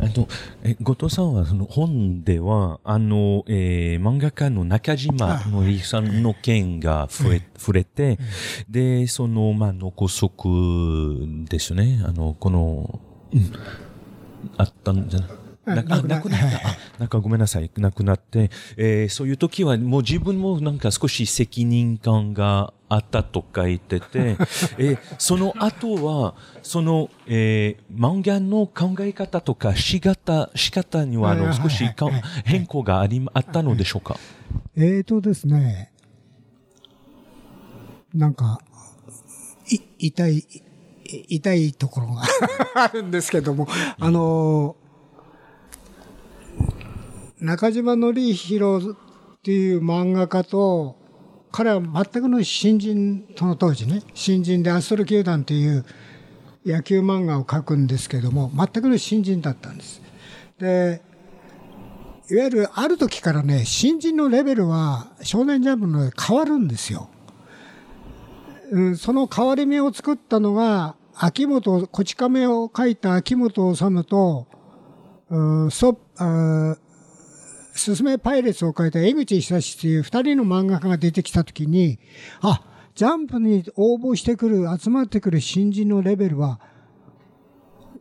[0.01, 0.29] あの、
[0.65, 8.19] え、後藤さんは、その本では、あの、えー、漫画家の中島のりさんの件が触れ、触れて、
[8.69, 12.03] で、その、まあ、残足ですね。
[12.05, 13.01] あの、この、
[13.33, 13.53] うん、
[14.57, 15.29] あったんじゃない
[15.76, 16.16] なくなった。
[16.18, 16.22] あ、
[16.98, 17.70] なんかごめんなさい。
[17.78, 24.38] 亡くなって、えー、そういう時はもう自分もなんか少し責任感があったと書いてて、
[24.78, 31.84] えー、その後は、その、えー、漫画の考え方とか仕方、仕方にはあの少し
[32.46, 34.18] 変更があり、あったのでしょうか？
[34.76, 35.92] えーとですね、
[38.14, 38.60] なんか、
[39.70, 40.44] い、痛い、
[41.28, 42.24] 痛いところが
[42.76, 43.68] あるんですけども、
[44.00, 44.89] あのー
[47.42, 50.98] 中島紀弘っていう漫画家と、
[51.52, 55.86] 彼は全くの新人、その当時ね、新人でアストロ球団っていう
[56.66, 60.02] 野球漫画を描くんですけども、全くの新人だったんです。
[60.60, 61.02] で、
[62.30, 67.10] いわゆるある時からね、新人のレベルは少年ジャンプの変わるんですよ。
[68.72, 74.48] うん、その変わり目を作ったのが、秋元、こち亀を描いた秋元治と、
[75.30, 75.98] うん、そ、
[77.80, 82.00] すすめパイレーツを書いた江口久志っていう二人の漫画家が出てきたときに、
[82.42, 82.64] あ、
[82.96, 86.60] ジャンプに応募してくる、集まってくる新人のレベルは、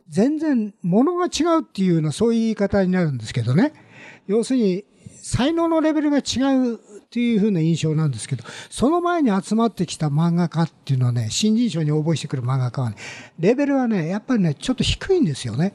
[0.09, 3.73] 全然物が違うっていうようなそういう言い方になるんですけどね。
[4.27, 4.85] 要するに、
[5.21, 6.21] 才能のレベルが違
[6.55, 6.77] うっ
[7.09, 12.95] ていう風な印象なんですけど、その前に集まってきた漫画家っていうのはね、新人賞に応募してくる漫画家はね、
[13.39, 15.73] レベルはね、やっぱりね、ちょっと低いんですよね。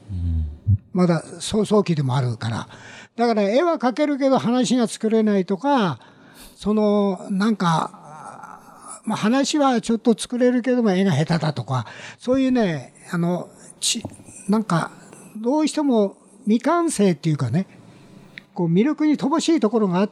[0.93, 2.69] まだ早々期でもあるから。
[3.15, 5.99] だから絵は描けるけど話が作れないとか、
[6.55, 11.85] その、なんか、まあ、話はちょっと作れるけども絵が下手だとか、
[12.17, 13.49] そういうね、あの、
[13.79, 14.03] ち、
[14.49, 14.91] なんか、
[15.37, 17.67] どうしても未完成っていうかね、
[18.53, 20.09] こう魅力に乏しいところがあっ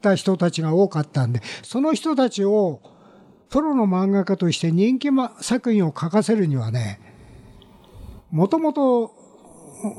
[0.00, 2.80] た人たちが多かったんで、その人たちを
[3.50, 7.00] プロの漫画家として人気作品を書かせるにはね、
[8.30, 9.23] もともと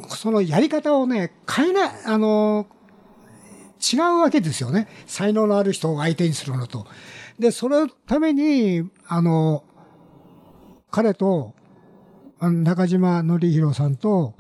[0.10, 2.68] そのやり方をね、変えない、あの、
[3.94, 4.88] 違うわけですよね。
[5.06, 6.88] 才能のある人を相手にするのと。
[7.38, 9.64] で、そのために、あの、
[10.90, 11.54] 彼と、
[12.40, 14.34] 中島則弘さんと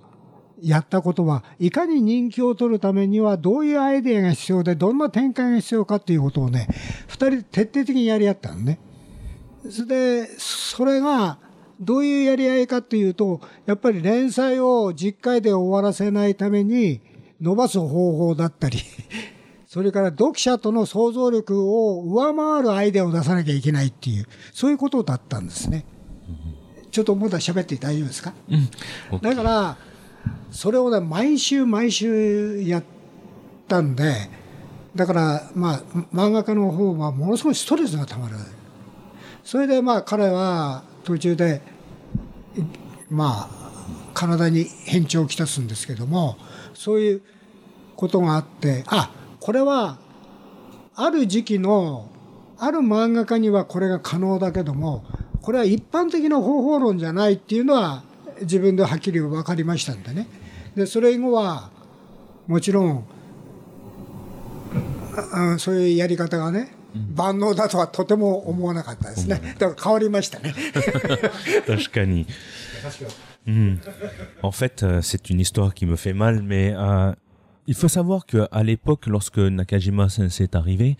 [0.62, 6.68] やったことは、いかに人気を取るためにはどういうアイデアが必要で、どんな展開が必要かっていうことをね、
[7.08, 8.80] 二人徹底的にやり合ったのね。
[9.70, 9.88] それ
[10.26, 11.40] で、それが、
[11.80, 17.02] どういうやり合いかっていうと、やっぱり連載を10回で終わらせないために
[17.42, 18.80] 伸ばす方法だったり、
[19.68, 25.86] それから読者との想像力を上回るアイデアを出さなきゃいけないっていう、そういうことだったんですね。
[26.92, 28.56] ちょっとまだ喋って大丈夫ですか、う
[29.18, 29.78] ん、だから、
[30.50, 32.84] それをね、毎週毎週やっ
[33.68, 34.30] たんで、
[34.96, 35.82] だから、まあ、
[36.14, 38.36] 漫画家の方はものすごいストレスがたまる。
[39.44, 41.62] それで、まあ、彼は途中で、
[43.10, 43.72] まあ、
[44.14, 46.38] 体に変調をきたすんですけども、
[46.74, 47.22] そういう
[47.96, 50.00] ことがあって、あ、これは、
[50.96, 52.10] ある時期の、
[52.58, 55.06] ある漫画家にはこれが可能だけども、
[55.42, 58.04] これは一般的な方法論じゃないっていうのは
[58.42, 60.28] 自分ではっきり分かりましたんでね。
[60.76, 61.70] で、それ以後は、
[62.48, 63.06] もちろん、
[65.60, 66.75] そういうやり方がね、
[67.16, 69.56] 万能だとはとても思わなかったですね。
[69.60, 70.54] だから変わりましたね。
[71.68, 72.26] 確かに。
[73.46, 73.80] Hmm.
[74.42, 77.14] En fait, c'est une histoire qui me fait mal, mais euh,
[77.68, 80.98] Il faut savoir que à l'époque, lorsque Nakajima Sensei est arrivé,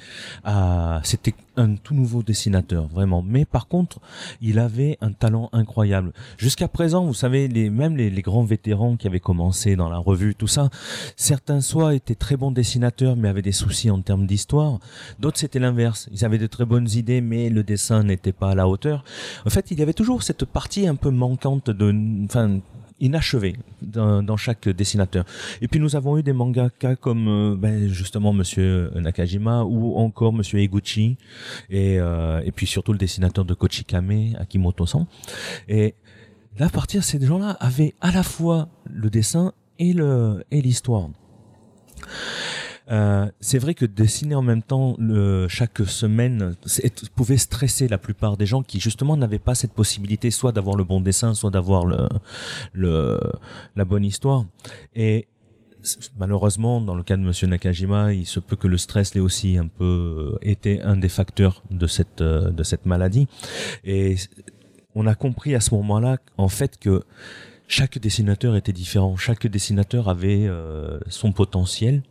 [0.48, 3.22] euh, c'était un tout nouveau dessinateur, vraiment.
[3.22, 4.00] Mais par contre,
[4.42, 6.12] il avait un talent incroyable.
[6.38, 10.34] Jusqu'à présent, vous savez, les, même les, grands vétérans qui avaient commencé dans la revue,
[10.34, 10.70] tout ça,
[11.16, 14.80] certains soit étaient très bons dessinateurs, mais avaient des soucis en termes d'histoire.
[15.20, 16.10] D'autres, c'était l'inverse.
[16.12, 19.04] Ils avaient de très bonnes idées, mais le dessin n'était pas à la hauteur.
[19.46, 22.60] En fait, il y avait toujours cette partie un peu manquante de, enfin,
[23.00, 25.26] inachevé dans, chaque dessinateur.
[25.62, 30.34] Et puis nous avons eu des mangaka comme euh, ben, justement Monsieur Nakajima ou encore
[30.34, 31.18] Monsieur Eguchi
[31.70, 35.06] et, euh, et puis surtout le dessinateur de Kochikame, Akimoto-san.
[35.68, 35.96] Et
[36.58, 41.10] là, à partir ces gens-là avaient à la fois le dessin et le et l'histoire.
[42.92, 46.56] Euh, c'est vrai que dessiner en même temps le, chaque semaine
[47.16, 50.84] pouvait stresser la plupart des gens qui justement n'avaient pas cette possibilité soit d'avoir le
[50.84, 52.08] bon dessin, soit d'avoir le,
[52.74, 53.20] le,
[53.76, 54.46] la bonne histoire.
[54.96, 55.28] Et
[56.18, 59.58] malheureusement, dans le cas de Monsieur Nakajima, il se peut que le stress l'ait aussi
[59.58, 63.28] un peu euh, été un des facteurs de cette euh, de cette maladie.
[63.84, 64.16] Et
[64.96, 67.04] on a compris à ce moment-là, en fait, que
[67.71, 72.03] chaque dessinateur était différent, chaque dessinateur avait euh, son potentiel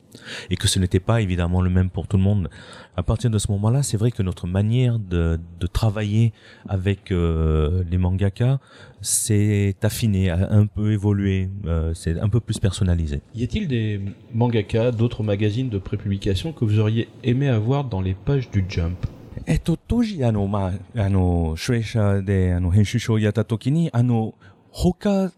[0.49, 2.49] et que ce n'était pas évidemment le même pour tout le monde.
[2.95, 6.31] À partir de ce moment-là, c'est vrai que notre manière de, de travailler
[6.69, 8.59] avec euh, les mangaka
[9.01, 13.21] s'est affinée, a un peu évolué, euh, c'est un peu plus personnalisé.
[13.35, 14.01] Y a-t-il des
[14.33, 19.05] mangaka, d'autres magazines de prépublication que vous auriez aimé avoir dans les pages du Jump
[19.45, 24.35] えっと、当時、あの、まあ、あの、主演者で、あの、編集長をやった時に、あの、
[24.71, 25.31] 他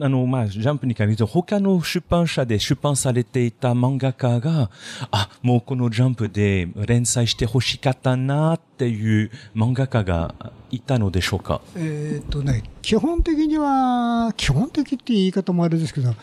[0.00, 4.70] あの、まあ、ジャンプに限ると、他の出版社で出版されていた漫画家が、
[5.10, 10.34] あ、もうこのジャンプで連載してほしかったなっていう漫画家が
[10.70, 11.60] いたのでしょうか？
[11.76, 16.14] えっとね、基本的には、基本的って言い方もあれですけど、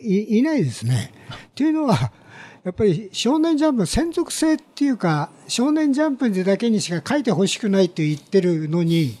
[0.00, 1.12] いいないですね。
[1.54, 2.12] というのは、
[2.64, 9.16] やっぱり少年ジャンプ専属性っていうか、少年ジャンプだけにしか書いてほしくないって言ってるのに、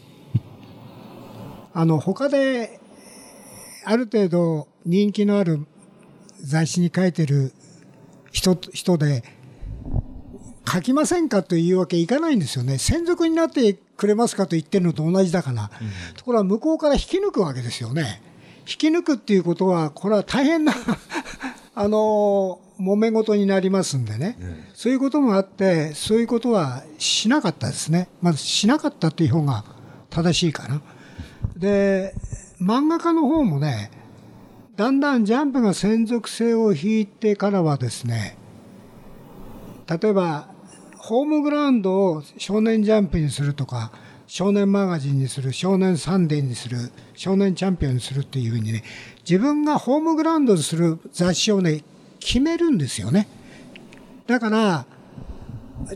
[1.72, 2.80] あの、他で
[3.84, 5.66] ある程度人気のある
[6.40, 7.52] 雑誌に書いてる
[8.32, 9.22] 人、人で、
[10.70, 12.78] 書きませんかというわけいかないんですよね。
[12.78, 15.70] 専属になってくれますかと言ってるのと同じだから。
[15.80, 18.22] うん、ところが向こうから引き抜くわけですよね。
[18.60, 20.72] 引き抜くっていうことは、これは大変な
[21.74, 28.08] あの、揉め事になりますんでね、うん、そういうこともあって、そういうことはしなかったですね。
[28.20, 29.64] まずしなかったっていう方が
[30.10, 30.80] 正しいかな。
[31.56, 32.14] で、
[32.62, 33.90] 漫画家の方もね、
[34.76, 38.38] だんだんジャンプが専属性を引いてからはですね、
[39.88, 40.48] 例えば、
[40.96, 43.90] ホームグラウンドを少年ジャンプにするとか、
[44.28, 48.84] 少年マガジンにする、少年サンデーにする、少年チャンピオンにするっていうふうにね、
[49.28, 51.82] 自分がホームグラウンドにする雑誌をね、
[52.20, 53.26] 決めるんですよね。
[54.28, 54.86] だから、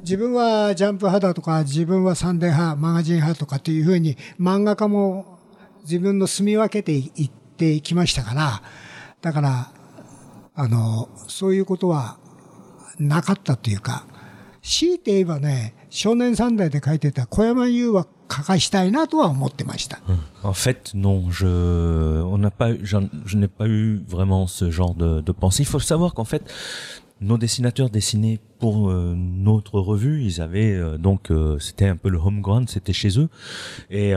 [0.01, 5.36] 自分はジャンプ派だとか、自分はサンデー派、マガジン派とかっていうふうに、漫画家も
[5.87, 8.62] 自分の住み分けていってきましたから、
[9.22, 9.70] だから、
[10.55, 12.18] あの、そういうことは
[12.99, 14.05] なかったというか、
[14.62, 20.01] 強いて言えばね、少年三代で書いてた小山優は書かしたいなとは思ってました。
[20.43, 25.20] En fait, non, je, on n'a pas, je, je n'ai pas eu vraiment ce genre de,
[25.20, 25.62] de pensée.
[25.62, 26.43] Il faut savoir qu'en fait,
[27.21, 30.23] nos dessinateurs dessinaient pour euh, notre revue.
[30.23, 33.29] Ils avaient euh, donc euh, c'était un peu le home ground, c'était chez eux.
[33.91, 34.14] Et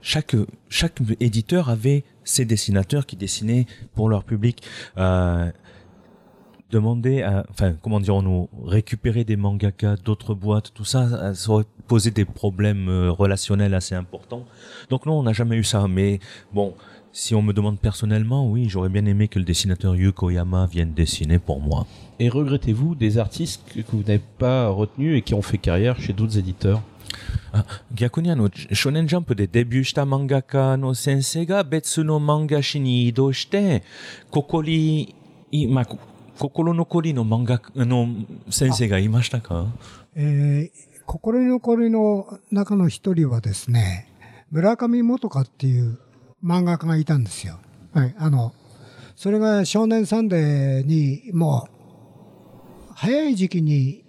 [0.00, 0.36] chaque
[0.68, 4.62] chaque éditeur avait ses dessinateurs qui dessinaient pour leur public.
[6.70, 12.10] demander, à, enfin comment dirons-nous, récupérer des mangaka d'autres boîtes, tout ça, ça aurait posé
[12.10, 14.46] des problèmes relationnels assez importants.
[14.88, 15.86] Donc non, on n'a jamais eu ça.
[15.86, 16.18] Mais
[16.54, 16.74] bon,
[17.11, 20.93] Si on me demande personnellement, oui, j'aurais bien aimé que le dessinateur Yuko Yama vienne
[20.93, 21.87] dessiner pour moi.
[22.19, 25.99] Et regrettez-vous des artistes que, que vous n'avez pas retenus et qui ont fait carrière
[25.99, 26.81] chez d'autres éditeurs
[27.53, 33.83] あ逆にあの、少年ジャンプでデビューした漫画家の先生が別の漫画誌に移動して、
[34.29, 35.15] ここに、
[35.51, 35.97] いまあ、こ
[36.37, 38.07] 心残りの漫画あの
[38.49, 39.67] 先生がいましたか
[40.15, 44.11] えー心に残りの中の一人はですね、
[44.51, 45.97] 村上元香っていう
[46.44, 47.58] 漫画家がいたんですよ。
[47.92, 48.14] はい。
[48.18, 48.52] あの、
[49.16, 54.04] それが少年サンデーにもう、早い時期に、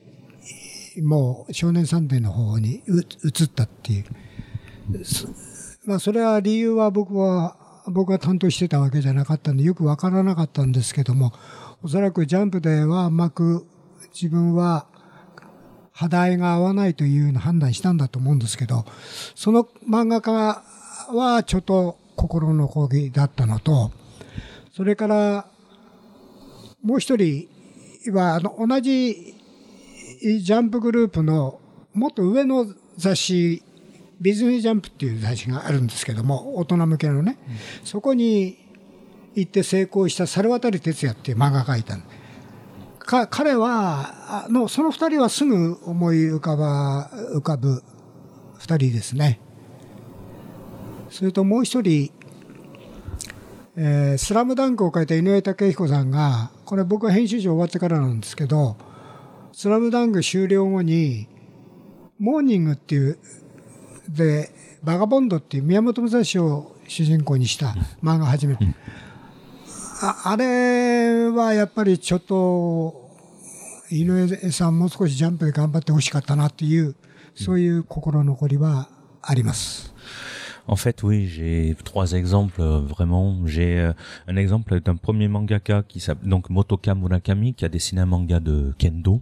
[1.02, 4.06] もう少年サンデーの方にう移ったっていう。
[5.86, 7.58] まあ、それは理由は僕は、
[7.88, 11.34] 僕が担当してたわけじゃなかったんで、よくわからなかったんですけども、
[11.82, 13.68] おそらくジャンプではうまく
[14.14, 14.86] 自分は
[15.92, 18.86] 波題が合わないというような判断したんだと思うんですけど、
[19.36, 20.64] その漫画家
[21.14, 23.92] はちょっと心残りだったのと、
[24.76, 25.48] それから
[26.84, 27.48] もう一人
[28.12, 29.36] はあの同じ
[30.42, 31.60] ジャンプグループの
[31.94, 32.66] もっと上の
[32.98, 33.64] 雑誌、
[34.20, 37.38] ビズニージャンプっていう雑誌があるんですけども、大人向けのね、
[37.84, 38.58] そこに
[39.36, 42.04] 行って成功した猿渡哲也っていう漫画家がいたの。
[43.00, 47.84] か彼はあのその二人はすぐ思い浮かば浮かぶ
[48.58, 49.40] 二人ですね
[51.14, 52.12] それともう一人
[53.78, 58.76] 「えースラムダンクを書いた井上武彦さんがこれ僕は編集長終わってからなんですけど
[59.54, 61.28] 「スラムダンク終了後に
[62.18, 63.20] 「モーニング」っていう
[64.10, 64.50] で
[64.84, 68.66] 「バガボンド」っていう宮本武蔵を主人公にした漫画を始めて
[70.02, 73.12] ああれはやっぱりちょっと
[73.92, 76.96] 井上さんもう少しジャンプで頑張ってほしかったなっていう
[77.36, 78.90] そういう心残りは
[79.22, 79.94] あります。
[80.68, 83.46] En fait, oui, j'ai trois exemples euh, vraiment.
[83.46, 83.94] J'ai euh,
[84.28, 88.40] un exemple d'un premier mangaka qui s'appelle donc Motoka Murakami qui a dessiné un manga
[88.40, 89.22] de kendo.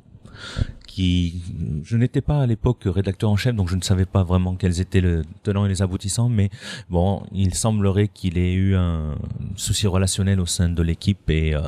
[0.87, 1.41] Qui,
[1.83, 4.81] je n'étais pas à l'époque rédacteur en chef, donc je ne savais pas vraiment quels
[4.81, 6.49] étaient les tenants et les aboutissants, mais
[6.89, 9.15] bon, il semblerait qu'il ait eu un
[9.55, 11.61] souci relationnel au sein de l'équipe et euh,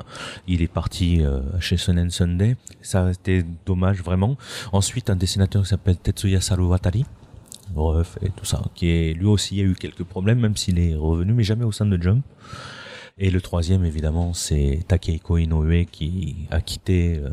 [0.48, 2.58] il est parti euh, chez Sunen Sunday.
[2.82, 4.36] Ça a été dommage vraiment.
[4.74, 7.06] Ensuite, un dessinateur qui s'appelle Tetsuya Saruwatari,
[7.71, 10.95] bref, et tout ça, qui est lui aussi a eu quelques problèmes, même s'il est
[10.95, 12.25] revenu, mais jamais au sein de Jump.
[13.19, 17.31] Et le troisième, évidemment, c'est Takehiko Inoue qui a quitté euh,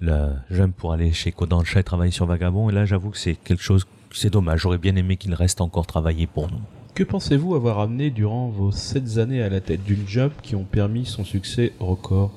[0.00, 2.68] la Jump pour aller chez Kodansha et travailler sur Vagabond.
[2.68, 4.60] Et là, j'avoue que c'est quelque chose, c'est dommage.
[4.60, 6.60] J'aurais bien aimé qu'il reste encore travailler pour nous.
[6.94, 10.64] Que pensez-vous avoir amené durant vos 7 années à la tête d'une job qui ont
[10.64, 12.30] permis son succès record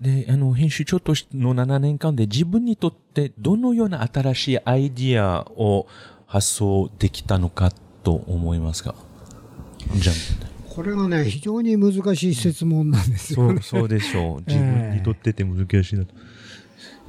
[0.00, 5.86] で、あの、編集長としての7年間で自分にとってどのような新しいアイディアを
[6.31, 7.73] 発想できたのか
[8.03, 8.95] と思いますか
[9.95, 10.73] ジャンプ。
[10.73, 13.81] これがね非常に難しい質問なんですよねそう、。
[13.81, 14.43] そうでしょう。
[14.47, 16.13] 自分にとってって難しいなと。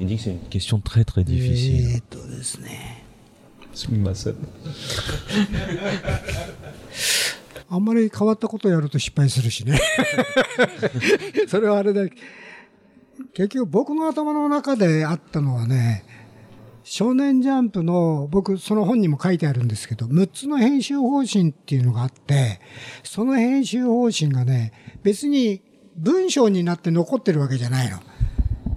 [0.00, 1.98] Il dit que c'est une question très très え difficile.
[1.98, 3.04] ーっとですね
[3.72, 4.34] すみません。
[7.70, 9.80] あんまり変わったことやると失敗するしね。
[11.46, 12.02] それはあれだ。
[13.34, 16.04] 結局僕の頭の中であったのはね、
[16.84, 22.60] 少年ジャンプの、僕その本にも書いてあるんですけど、6つの編集方針っていうのがあって、
[23.02, 24.72] その編集方針がね、
[25.02, 25.62] 別に
[25.96, 28.00] 文章になって残ってるわけじゃないの。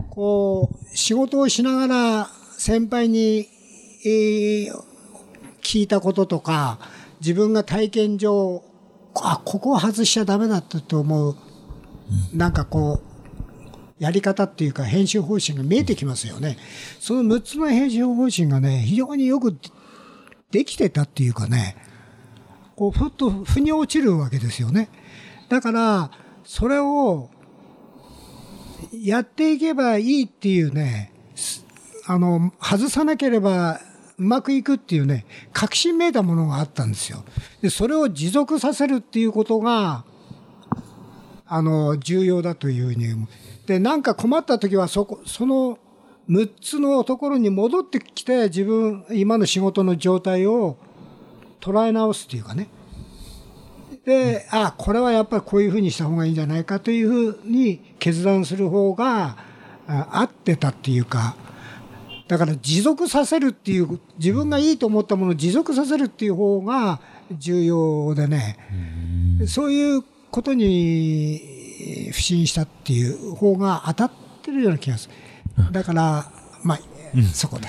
[0.09, 3.47] こう、仕事をしながら先輩に、
[4.05, 4.95] えー
[5.65, 6.77] 聞いたこととか、
[7.21, 8.63] 自分が体験上、
[9.15, 11.35] あ、ここは外しちゃダメだったと思う、
[12.33, 13.14] なんかこう、
[13.99, 16.57] やり方っていうか編集方針が見えてきますよね。
[16.99, 19.57] その6つの編集方針がね、非常によく
[20.51, 21.77] できてたっていうかね、
[22.75, 24.89] こう、ふっと腑に落ちるわけですよね。
[25.49, 26.11] だから、
[26.43, 27.29] それを、
[28.91, 31.11] やっていけばいいっていうね、
[32.05, 33.79] あの、外さなければ
[34.17, 37.23] うまくいくっていうね、確信めいたものがあったんですよ。
[37.61, 40.05] で、それを持続させるっていうことが、
[41.47, 43.27] あの、重要だというふうに思う。
[43.65, 45.79] で、なんか困った時は、そこ、その
[46.29, 50.77] 6つのところに戻ってきて、自分、今の仕事の状態を
[51.59, 52.67] 捉え直すっていうかね。
[54.05, 59.37] で、あ、これはやっぱりこういうふうにした方がいいんじゃないかというふうに決断する方が
[59.87, 61.35] あ合ってたっていうか、
[62.27, 66.99] だから持続させるっていう、自分がいいと思ったものを持続させるっていう方が
[67.31, 68.57] 重要でね、
[69.47, 71.55] そういうことに
[72.12, 74.10] 不信したっていう方が当たっ
[74.42, 75.72] てるような気がする。
[75.72, 76.30] だから、
[76.64, 76.78] まあ、
[77.32, 77.66] そこで。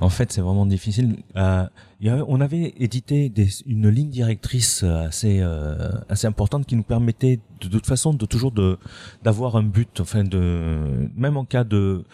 [0.00, 1.22] En fait, c'est vraiment difficile.
[1.36, 1.66] Euh,
[2.00, 6.74] il y avait- on avait édité des- une ligne directrice assez euh, assez importante qui
[6.76, 8.76] nous permettait de, toute façon de toujours de
[9.22, 10.00] d'avoir un but.
[10.00, 12.04] Enfin, de même en cas de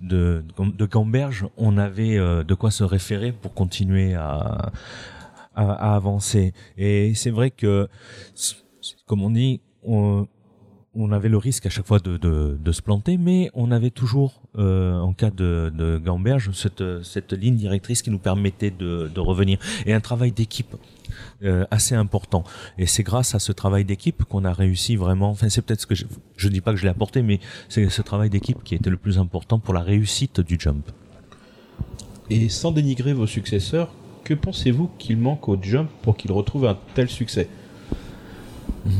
[0.00, 4.70] de, de gamberge, on avait euh, de quoi se référer pour continuer à
[5.56, 6.54] à, à avancer.
[6.78, 7.88] Et c'est vrai que,
[9.06, 10.28] comme on dit, on,
[10.95, 13.89] on avait le risque à chaque fois de, de, de se planter, mais on avait
[13.89, 19.09] toujours, euh, en cas de, de gamberge, cette, cette, ligne directrice qui nous permettait de,
[19.19, 19.57] revenir.
[19.85, 20.75] Et un travail d'équipe
[21.43, 22.43] euh, assez important.
[22.77, 25.29] Et c'est grâce à ce travail d'équipe qu'on a réussi vraiment.
[25.29, 26.05] Enfin, c'est peut-être ce que je,
[26.37, 27.39] je dis pas que je l'ai apporté, mais
[27.69, 30.91] c'est ce travail d'équipe qui était le plus important pour la réussite du jump.
[32.29, 33.91] Et sans dénigrer vos successeurs,
[34.23, 37.47] que pensez-vous qu'il manque au jump pour qu'il retrouve un tel succès?
[38.85, 38.91] Mmh.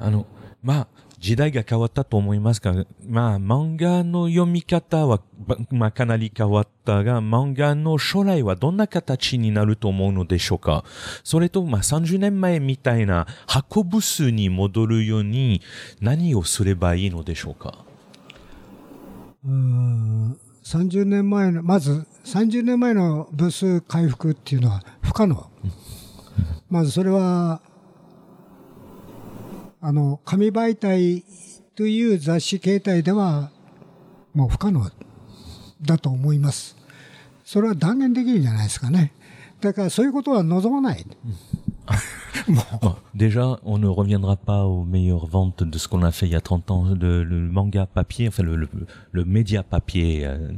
[0.00, 0.26] Alors,
[0.62, 0.88] bah,
[1.24, 10.84] 時代が変わったと思いますが、まあ、漫画の読み方は、ばまあ、かなり変わったが、漫画の将来はどんな形になると思うのでしょうか？
[11.22, 15.62] それと、まあ、30年前みたいな箱ブスに戻るように
[16.02, 17.86] 何をすればいいのでしょうか？
[19.46, 25.50] うーん30年前の、まず30年前の部数回復っていうのは不可能。
[26.68, 27.62] まずそれは、
[29.86, 31.26] あの、紙媒体
[31.76, 33.50] という雑誌形態では
[34.32, 34.90] もう不可能
[35.82, 36.74] だと思います。
[37.44, 39.12] それは断言できるんじゃないですかね。
[39.60, 41.04] だからそういうことは望まない。
[42.82, 46.32] Bon, déjà, on ne reviendra pas aux meilleures ventes de ce qu'on a fait il
[46.32, 46.84] y a 30 ans.
[47.00, 48.68] Le, le manga papier, enfin le, le,
[49.12, 50.50] le média papier euh,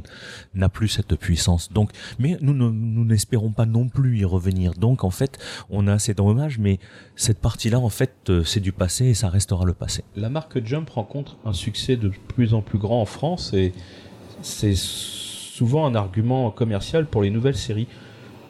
[0.55, 1.71] n'a plus cette puissance.
[1.71, 4.73] Donc, mais nous ne- nous n'espérons pas non plus y revenir.
[4.73, 5.37] Donc, en fait,
[5.69, 6.79] on a c'est dommage, mais
[7.15, 10.03] cette partie-là, en fait, euh, c'est du passé et ça restera le passé.
[10.15, 13.71] La marque Jump rencontre un succès de plus en plus grand en France et
[14.41, 17.87] c'est souvent un argument commercial pour les nouvelles séries.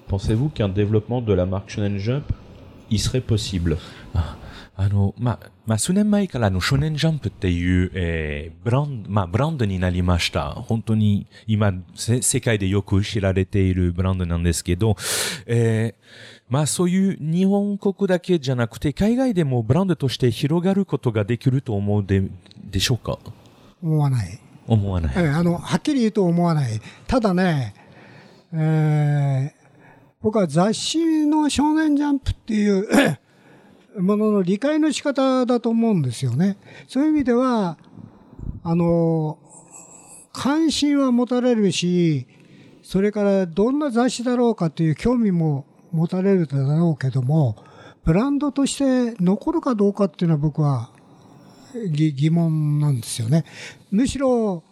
[0.08, 2.24] Pensez-vous qu'un développement de la marque Shonen Jump
[2.90, 3.78] y serait possible
[4.80, 10.52] あの、まあ、まあ、数年前からあの、少年ジャンプっていう、えー、ブランド、まあ、ブランドになりました。
[10.52, 14.96] 本当に、今、せ世界でよく知られているブランドなんですけど、
[15.48, 22.30] えー、まあ、そういう日本国だけじゃなくて、海外でもブランドとして広がることができると思うで、
[22.64, 23.18] でしょうか
[23.82, 24.40] 思わない。
[24.68, 25.14] 思わない。
[25.18, 26.80] ええあの、はっきり言うと思わない。
[27.08, 27.74] ただね、
[28.54, 29.57] えー
[30.22, 32.88] 僕は雑誌の少年ジャンプっていう
[34.02, 36.58] ものの理解の仕方だと思うんですよね。
[36.88, 37.78] そういう意味では、
[38.64, 39.38] あの、
[40.34, 42.28] 関心は持たれるし、
[42.84, 47.56] それからどんな雑誌だろうかという興味も持たれるだろうけども、
[48.04, 50.92] ブランドとして残るかどうかっていうのは僕は
[51.92, 53.46] 疑疑問なんですよね。
[53.92, 54.64] むしろ、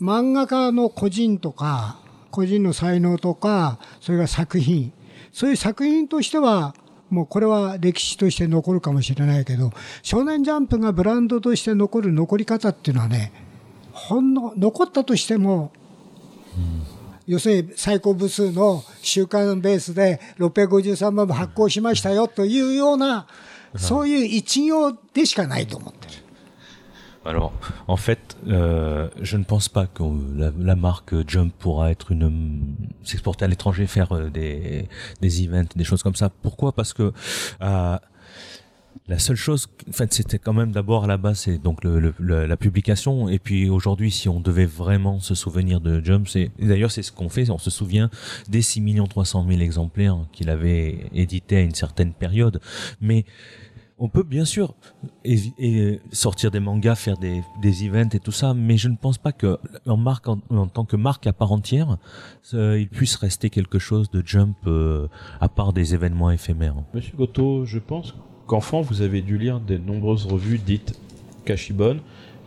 [0.00, 1.98] 漫画家の個人とか、
[2.38, 4.92] 個人の才能とか、それから作品、
[5.32, 6.72] そういう作品としては、
[7.10, 9.72] もうこれは歴史として残るかもしれないけど、
[10.02, 13.32] 少年ジャンプがブランドとして残る残り方っていうのはね、
[13.92, 15.72] ほんの、残ったとしても、
[17.26, 23.26] 要するに最高部数の週間ベースで653万部発行しましたよというような、
[23.76, 26.27] そういう一行でしかないと思ってる。
[27.24, 27.52] Alors,
[27.88, 30.02] en fait, euh, je ne pense pas que
[30.58, 34.88] la, marque Jump pourra être une s'exporter à l'étranger, faire euh, des
[35.20, 36.30] des events, des choses comme ça.
[36.30, 36.72] Pourquoi?
[36.72, 37.12] Parce que
[37.60, 37.98] euh,
[39.08, 42.12] la seule chose, en fait, c'était quand même d'abord à la base, c'est donc le,
[42.18, 43.28] le- la publication.
[43.28, 47.12] Et puis aujourd'hui, si on devait vraiment se souvenir de Jump, c'est d'ailleurs c'est ce
[47.12, 48.10] qu'on fait, on se souvient
[48.48, 52.60] des 6 300 000 exemplaires qu'il avait édité à une certaine période.
[53.00, 53.24] Mais
[53.99, 54.73] on peut bien sûr
[55.23, 58.95] évi- et sortir des mangas, faire des, des events et tout ça, mais je ne
[58.95, 61.97] pense pas que en marque en, en tant que marque à part entière,
[62.53, 65.07] euh, il puisse rester quelque chose de Jump euh,
[65.39, 66.75] à part des événements éphémères.
[66.93, 68.15] Monsieur Goto, je pense
[68.47, 70.99] qu'enfant, vous avez dû lire de nombreuses revues dites
[71.45, 71.97] Kashibon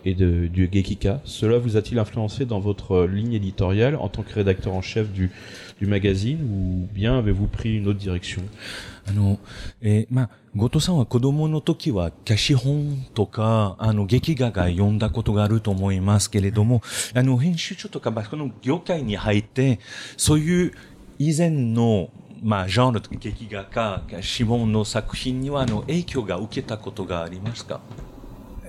[0.04, 1.20] et de, du Gekika.
[1.24, 5.30] Cela vous a-t-il influencé dans votre ligne éditoriale en tant que rédacteur en chef du,
[5.80, 8.42] du magazine ou bien avez-vous pris une autre direction
[9.08, 9.38] あの、
[9.82, 16.81] えーまあ、 後藤さんは子供の時はキャシ本とか、あの、劇画が読んだことがあると思いますけれども、
[17.15, 19.79] あの、編集長とか、まあこの業界に入って、
[20.17, 20.73] そういう
[21.19, 22.09] 以前の、
[22.43, 27.79] まあ、ジャンルとか劇画か、キャシ本の作品には、あの、影響が受けたことがありますか？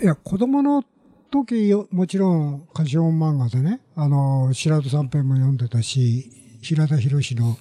[0.00, 0.84] いや、子供の
[1.32, 6.30] 時よ、もちろん、歌唱漫画でね、あの、白戸三平も読んでたし、
[6.60, 7.56] 平田博の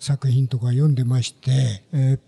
[0.00, 2.18] 作品とか読んでまして、えー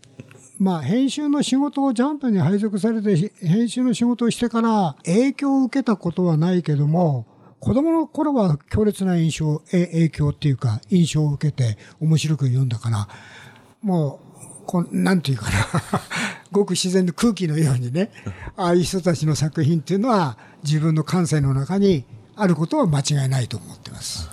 [0.62, 7.26] まあ、編集の仕事をジャンプに配属されて、編集の仕事をしてから影響を受けたことはないけども、
[7.58, 13.08] 子供の頃は強烈な印象、え影響っていうか、印象を受けて面白く読んだから、
[13.82, 14.20] も
[14.62, 15.66] う、こうなんていうかな、
[16.52, 18.12] ごく自然の空気のようにね、
[18.56, 22.04] ああいう人たちの作品っていうのは自分の感性の中に
[22.36, 24.30] あることは間違いないと思ってます。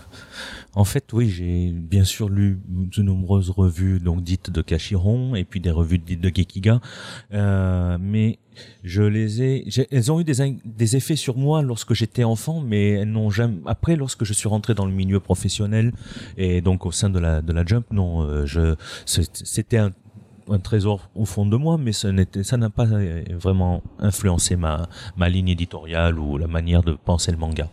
[0.75, 5.43] En fait, oui, j'ai bien sûr lu de nombreuses revues donc dites de Cachiron et
[5.43, 6.79] puis des revues dites de Gekiga,
[7.33, 8.37] euh, mais
[8.83, 13.11] je les ai, elles ont eu des, effets sur moi lorsque j'étais enfant, mais elles
[13.11, 13.57] n'ont jamais.
[13.65, 15.91] Après, lorsque je suis rentré dans le milieu professionnel
[16.37, 21.57] et donc au sein de la Jump, non, euh, c'était un trésor au fond de
[21.57, 24.87] moi, mais ça n'a pas euh, vraiment influencé ma
[25.29, 27.69] ligne éditoriale ou la manière de penser le manga.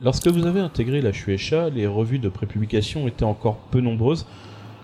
[0.00, 4.26] Lorsque vous avez intégré la Shueisha, les revues de prépublication étaient encore peu nombreuses.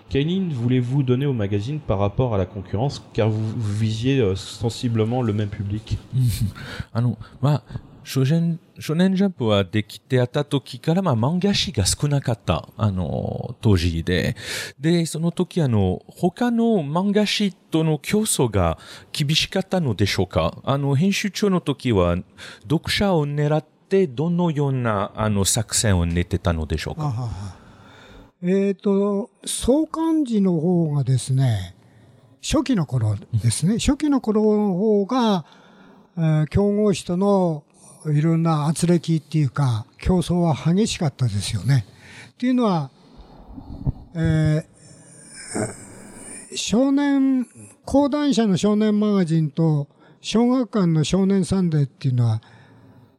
[0.09, 4.19] Quelle ligne voulez-vous donner au magazine par rapport à la concurrence car vous, vous visiez
[4.19, 5.99] euh, sensiblement le même public
[6.93, 14.35] あの、まあ、少年、少年ジャンプはできてあった時から、まあ、漫画誌が少なかった、あの、当時で。
[14.81, 18.79] で、その時、あの、他の漫画誌との競争が
[19.13, 22.17] 厳しかったのでしょうかあの、編集長の時は、
[22.63, 23.74] 読者を狙って、
[24.08, 27.14] どのような、あの、作戦を練ってたのでしょうか？
[28.44, 31.76] えっ、と、創刊時の方がですね、
[32.42, 35.46] 初期の頃ですね、初期の頃の方が、
[36.18, 37.64] えー競合誌との
[38.08, 41.86] いろんな圧力っていうか、競争は激しかったですよね。
[42.32, 42.90] っていうのは、
[44.16, 44.66] えー
[46.58, 47.48] 少年、
[47.84, 49.88] 講談社の少年マガジンと
[50.22, 52.42] 小学館の少年サンデーっていうのは、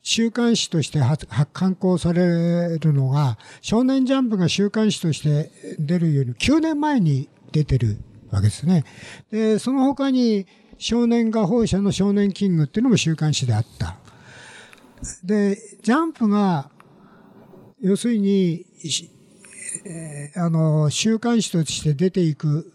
[0.09, 5.51] 週刊誌として発刊行されるのが、少年ジャンプが週刊誌として
[5.81, 7.99] 出るより9年前に出てる
[8.31, 8.85] わけですね。
[9.33, 10.47] で、その他に
[10.79, 13.99] 少年画報社の少年キングっていうのも週刊誌であった。
[15.25, 16.71] で、ジャンプが、
[17.81, 18.65] 要するに、
[19.85, 22.73] えーあの、週刊誌として出ていく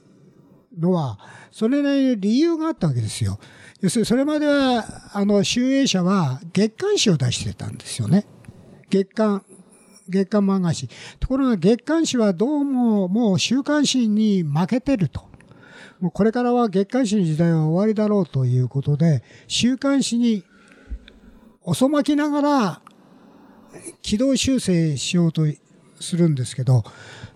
[0.81, 1.19] のは、
[1.51, 3.39] それなりの理由があったわけですよ。
[3.81, 8.25] 要するにそれまでは、あの、集英社は月刊誌を出してたんですよね。
[8.89, 9.43] 月刊、
[10.09, 10.89] 月刊漫画誌。
[11.19, 15.21] ところが月刊誌はどうももう週刊誌に負けてると。
[15.99, 20.43] もうこれからは月刊誌の時代は終わりだろうということで、週刊誌に
[21.63, 22.81] 遅まきながら
[24.01, 25.43] 軌道修正しようと
[25.99, 26.83] するんですけど、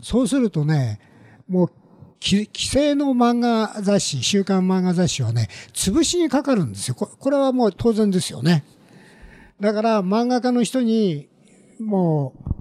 [0.02, 1.00] そうするとね、
[1.48, 1.72] もう
[2.20, 6.96] き規制の漫画雑誌、週刊漫画雑誌はね、潰しにかかるんですよ。
[6.96, 8.64] ここれはもう当然ですよね。
[9.60, 11.30] だから漫画家の人に、
[11.80, 12.56] もう、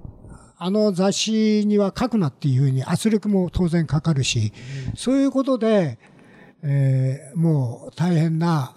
[0.57, 4.53] あの雑誌には書くなっていうふうに圧力も当然かかるし、
[4.95, 5.99] そういうことで、
[6.63, 8.75] えーもう大変な、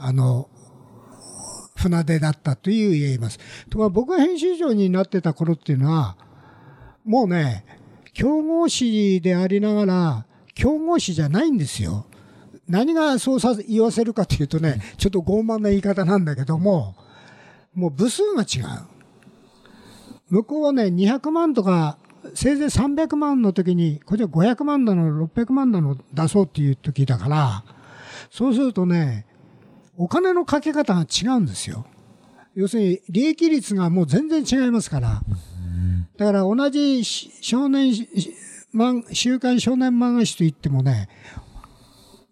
[0.00, 0.48] あの、
[1.76, 3.38] 船出だったという言えます。
[3.70, 6.16] ところが僕が編集長になってた頃っていうのは、
[7.04, 7.64] もうね、
[8.18, 12.04] 競合誌でありながら、競合誌じゃないんですよ。
[12.68, 16.96] 何がそうさ言わせるかというとね、ちょっと傲慢な言い方なんだけども、
[17.74, 18.64] もう部数が違う。
[20.30, 21.96] 向こうはね、200万とか、
[22.34, 27.64] せいぜい300万の時に、こっちは500万だの、600万だの出そうっていう時だから、
[28.32, 29.26] そうするとね、
[29.96, 31.86] お金のかけ方が違うんですよ。
[32.56, 35.22] 要するに、利益率がもう全然違いますから。
[36.16, 37.94] だから同じ少年、
[39.12, 41.08] 週刊少年漫画誌といってもね、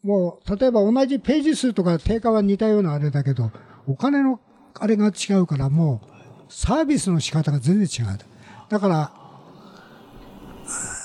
[0.03, 3.51] もう、例えば同じページ数とか定価は似たようなあれだけど、
[3.87, 4.41] お金の
[4.75, 6.09] あれが違うから、もう、
[6.49, 8.19] サービスの仕方が全然違う。
[8.69, 9.13] だから、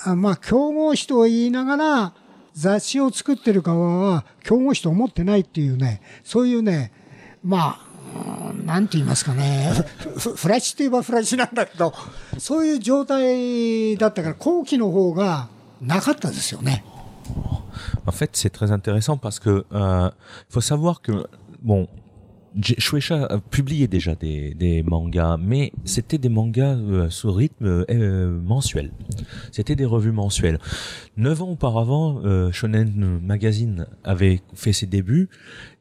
[0.05, 2.13] あまあ、競合誌と言いながら、
[2.53, 6.91] 雑誌を作ってる側は、競合誌と思ってないっていうね、そういうね、
[7.43, 7.90] まあ、
[8.64, 9.72] なんて言いますかね、
[10.18, 11.92] フフラッシュといえばフラッシュなんだけど、
[12.38, 15.48] そういう状態だったから、後期の方が
[15.80, 16.84] なかったですよね。
[18.06, 20.10] En fait, c'est très intéressant parce que euh,
[20.48, 21.28] faut savoir que
[21.62, 21.88] bon,
[22.58, 27.66] J- Shueisha a publié déjà des, des mangas, mais c'était des mangas euh, sous rythme
[27.66, 28.92] euh, euh, mensuel.
[29.52, 30.58] C'était des revues mensuelles.
[31.16, 35.28] Neuf ans auparavant, euh, Shonen Magazine avait fait ses débuts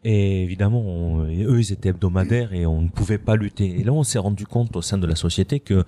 [0.04, 3.80] et évidemment, eux, ils étaient hebdomadaires et on ne pouvait pas lutter.
[3.80, 5.84] Et là, on s'est rendu compte au sein de la société que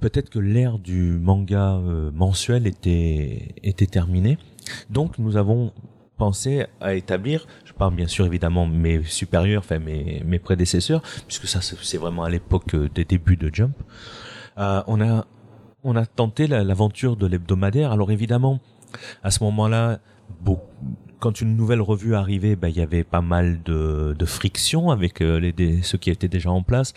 [0.00, 4.36] peut-être que l'ère du manga euh, mensuel était était terminée.
[4.90, 5.72] Donc nous avons
[6.18, 11.46] pensé à établir, je parle bien sûr évidemment mes supérieurs, enfin mes, mes prédécesseurs, puisque
[11.48, 13.74] ça c'est vraiment à l'époque euh, des débuts de Jump.
[14.58, 15.26] Euh, on a
[15.84, 17.90] on a tenté la- l'aventure de l'hebdomadaire.
[17.92, 18.60] Alors évidemment,
[19.24, 19.98] à ce moment-là,
[20.44, 20.60] beau-
[21.22, 25.20] quand une nouvelle revue arrivait, ben, il y avait pas mal de, de friction avec
[25.20, 26.94] euh, les, ceux qui étaient déjà en place.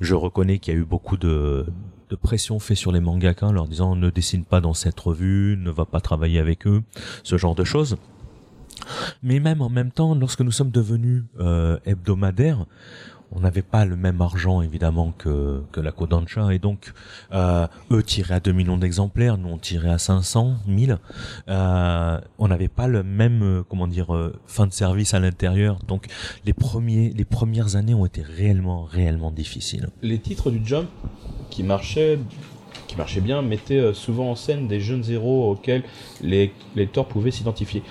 [0.00, 1.66] Je reconnais qu'il y a eu beaucoup de,
[2.20, 5.84] pression fait sur les mangaka leur disant ne dessine pas dans cette revue, ne va
[5.84, 6.82] pas travailler avec eux,
[7.22, 7.96] ce genre de choses.
[9.22, 12.66] Mais même en même temps, lorsque nous sommes devenus euh, hebdomadaires,
[13.32, 16.92] on n'avait pas le même argent évidemment que, la Kodansha et donc
[17.32, 20.98] euh, eux tiraient à 2 millions d'exemplaires, nous on tirait à 500, 1000.
[21.48, 24.08] Euh, on n'avait pas le même euh, comment dire
[24.46, 25.78] fin de service à l'intérieur.
[25.86, 26.06] Donc
[26.44, 29.88] les premiers premières années ont été réellement réellement difficiles.
[30.02, 30.88] Les titres du Jump
[31.48, 32.18] qui marchaient,
[32.88, 35.82] qui marchaient bien mettaient souvent en scène des jeunes héros auxquels
[36.20, 37.82] les lecteurs pouvaient s'identifier.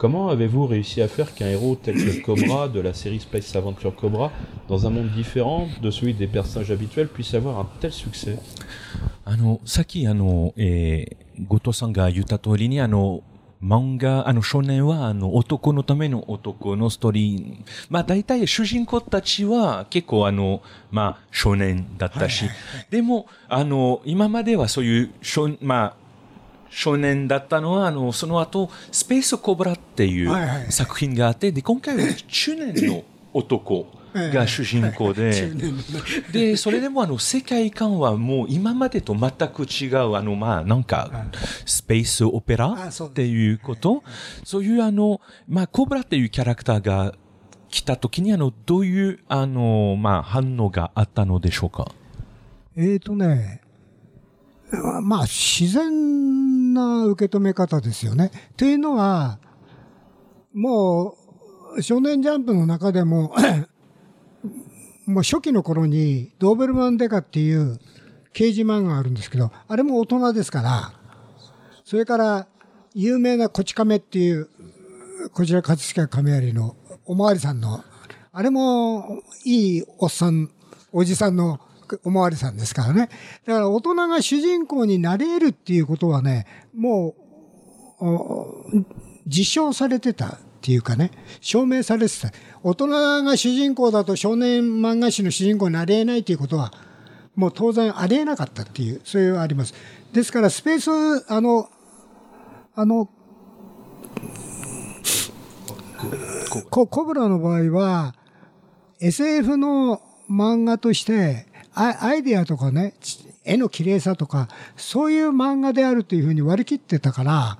[0.00, 3.94] Comment avez-vous réussi à faire qu'un héros tel que Cobra de la série Space Adventure
[3.96, 4.30] Cobra,
[4.68, 8.38] dans un monde différent de celui des personnages habituels, puisse avoir un tel succès
[9.24, 13.22] あの、さっきあの、えー、後藤さんが言った通りに、あの、
[13.62, 17.56] 漫画、あの少年は、あの、男のための男のストーリー。
[17.88, 22.44] まあ、大体主人公たちは結構あの、まあ、少年だったし。
[22.90, 25.99] でも、あの、今まではそういう少、まあ、
[26.71, 33.03] 少年だったのは、あの、その後、スペースコブラっていう作品があって、で、今回は中年の
[33.33, 35.51] 男 が主人公で、
[36.31, 41.09] で、それでもあの世界観はもう今までと全く違う、あのまあなんか
[41.65, 44.03] スペースオペラっていうこと、
[44.43, 47.13] そういうあの、まあコブラっていうキャラクターが
[47.69, 51.91] 来た時にあの、どういうあの、まあ反応があったのでしょうか？
[52.75, 53.60] えーとね、
[55.01, 58.31] まあ、自然な受け止め方ですよね。
[58.55, 59.39] というのは、
[60.53, 61.15] も
[61.75, 63.33] う、少年ジャンプの中でも、
[65.05, 67.79] もう初期の頃に、ドーベルマンデカっていう
[68.33, 70.93] 刑事漫画があるんですけど、あれも大人ですから、
[71.83, 72.47] それから、
[72.93, 74.49] 有名なこち亀っていう、
[75.33, 77.83] こちら葛飾亀有のおまわりさんの、
[78.33, 80.49] あれもいいおっさん、
[80.91, 81.59] おじさんの
[82.03, 83.09] おまわりさんですからね。
[83.45, 87.15] だから大人が主人公になれるっていうことはね、も
[88.01, 88.85] う、
[89.27, 92.31] 実証されてたっていうかね、証明されてた。
[92.63, 96.73] 大人が主人公だと少年漫画誌の主人公になり得ないっていうことは、
[97.35, 99.73] もう当然ありえなかったっていう、そういうあります。
[100.13, 101.69] ですからスペース、あの、
[102.75, 103.09] あの、
[106.69, 108.15] コブラの場合は、
[108.99, 112.93] SF の漫画として、アアイディアとかね、
[113.43, 117.57] 絵の綺麗さとか、そういう漫画であるというふうに割り切ってたから、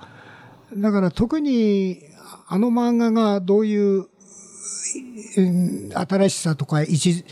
[0.75, 2.03] だから特に
[2.47, 4.07] あの漫画がどういう、
[5.93, 7.23] 新しさとか位置、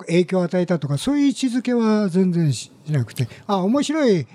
[0.00, 4.26] 影響を与えたとか、そういう位置づけは全然しなくて、あ、面白い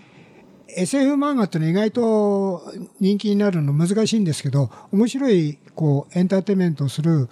[0.70, 2.64] SF 漫画ってのは意外と
[3.00, 7.30] 人気になるの難しいんですけど、面白い、こう、エンターテイメントをする、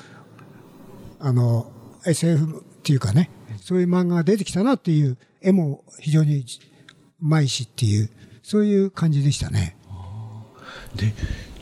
[1.19, 1.71] あの、
[2.05, 3.29] SF っていうかね、
[3.66, 6.45] そういう漫画が出てきたなっていう、絵も非常にう
[7.20, 8.11] まいしっていう、
[8.43, 9.76] そういう感じでしたね。
[10.95, 11.11] で、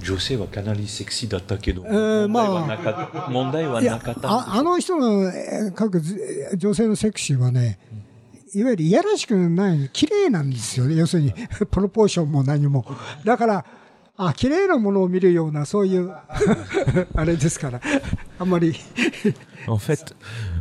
[0.02, 3.30] 女性はかなりセクシーだったけど、えー問題はなかった。
[3.30, 4.30] 問題はいやなかった。
[4.30, 6.20] ああの人のえー描くず
[6.58, 7.80] 女性のセクシーはね、
[8.54, 10.96] いわゆるいやらしくない、綺麗なんですよね。
[10.96, 11.34] 要するに、
[11.72, 12.86] プロポーションも何も。
[13.24, 13.66] だから、
[14.18, 16.12] あ、綺麗なものを見るような、そういう、
[17.16, 17.82] あれですから、
[18.38, 18.76] あんまり。
[19.68, 20.14] En fait,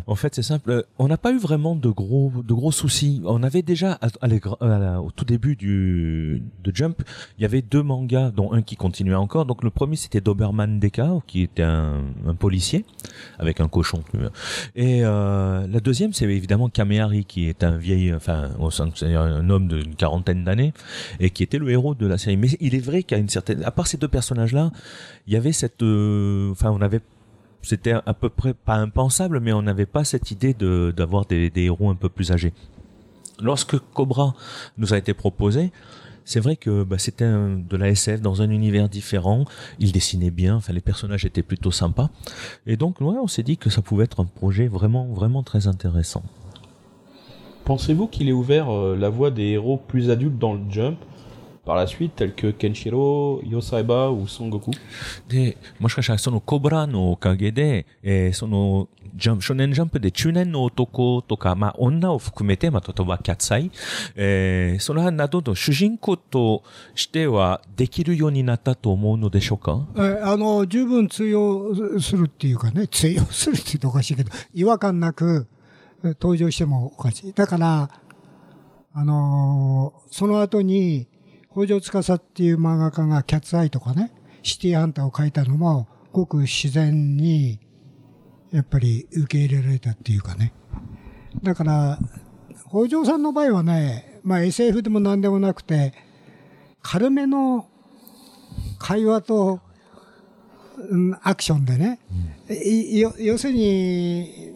[0.07, 0.85] en fait, c'est simple.
[0.99, 3.23] On n'a pas eu vraiment de gros, de gros soucis.
[3.25, 7.03] On avait déjà, au tout début du de Jump,
[7.39, 9.47] il y avait deux mangas, dont un qui continuait encore.
[9.47, 12.85] Donc le premier c'était Doberman Deka, qui était un, un policier
[13.39, 14.03] avec un cochon.
[14.75, 19.95] Et euh, la deuxième, c'est évidemment Kamehari, qui est un vieil, enfin, un homme d'une
[19.95, 20.73] quarantaine d'années
[21.21, 22.37] et qui était le héros de la série.
[22.37, 24.71] Mais il est vrai qu'à une certaine, à part ces deux personnages-là,
[25.27, 27.01] il y avait cette, euh, enfin, on avait
[27.63, 31.91] c'était à peu près pas impensable, mais on n'avait pas cette idée d'avoir des, héros
[31.91, 32.53] un peu plus âgés.
[33.41, 34.35] Lorsque Cobra
[34.79, 35.73] nous a été proposé,
[36.25, 39.45] c'est vrai que bah, c'était de la SF dans un univers différent.
[39.79, 42.11] Il dessinait bien, enfin les personnages étaient plutôt sympas,
[42.67, 45.67] et donc ouais, on s'est dit que ça pouvait être un projet vraiment vraiment très
[45.67, 46.23] intéressant.
[47.65, 50.99] Pensez-vous qu'il ait ouvert euh, la voie des héros plus adultes dans le Jump?
[51.65, 54.73] Par la suite, tels que Kenshiro, Yosaiba ou Son Goku.
[55.29, 63.71] で、もしかしたらそのコブラのおかげで、えーその、ジャンプ、少年ジャンプで中年の男とか、まあ女を含めて、まあ例えばキャッツアイ、
[64.17, 75.47] えーそれなどの主人公としてはできるようになったと思うのでしょうかえあの、十分通用するっていうかね、通用するって言うとおかしいけど、違和感なく
[76.05, 77.33] え登場してもおかしい。
[77.33, 77.91] だから、
[78.95, 81.07] あのーその後に、
[81.55, 87.61] 北条司っていう漫画家がキャッツアイとかね、シティハンターを書いたのも、ごく自然に、
[88.53, 90.53] やっぱり受け入れられたっていうかね。
[91.43, 91.99] だから、
[92.69, 95.93] 北条さんの場合はね、まあ SF でも何でもなくて、
[96.83, 97.69] 軽めの
[98.79, 99.61] 会話と、
[100.79, 102.01] うん、アクションでね、
[102.49, 104.55] うん、要するに、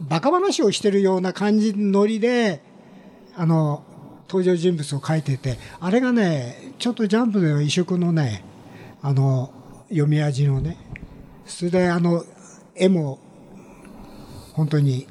[0.00, 2.62] バカ話をしてるような感じのノリで、
[3.36, 3.84] あの、
[4.28, 8.44] 登場人物を書いてて、あれがね、ちょっとジャンプでは異色のね、
[9.02, 9.52] あの、
[9.88, 10.76] 読み味のね、
[11.44, 12.24] それであの、
[12.74, 13.18] 絵も、
[14.52, 15.06] 本当に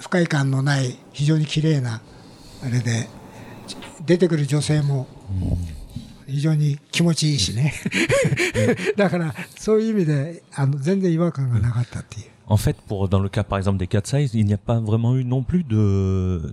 [0.00, 2.02] 不快感のない非常に綺麗な
[2.62, 3.08] あれで
[4.04, 5.06] 出てくる女性も
[6.26, 7.72] 非常に気持ちいいしね
[8.96, 12.30] だからそういう意味であの全然違和感がなかったっていう。
[12.46, 15.16] En fait, pour, dans le cas par exemple des 4 size, il n'y a pas vraiment
[15.16, 16.52] eu non plus de,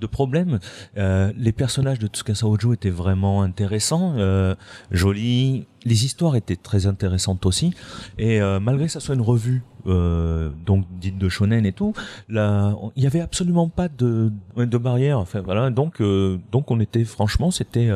[0.00, 0.58] de problème.
[0.96, 4.54] Euh, les personnages de Tsukasa Ojo étaient vraiment intéressants, euh,
[4.90, 5.66] jolis.
[5.84, 7.72] Les histoires étaient très intéressantes aussi.
[8.18, 11.94] Et euh, malgré que ça soit une revue donc dite de shonen et tout,
[12.28, 15.20] il y avait absolument pas de, de barrière.
[15.20, 16.02] Enfin voilà, donc
[16.50, 17.88] donc on était franchement, c'était,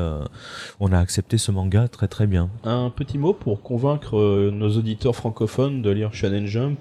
[0.79, 2.49] on a accepté ce manga très très bien.
[2.63, 6.79] Un petit mot pour convaincre nos auditeurs francophones de lire Shonen Jump,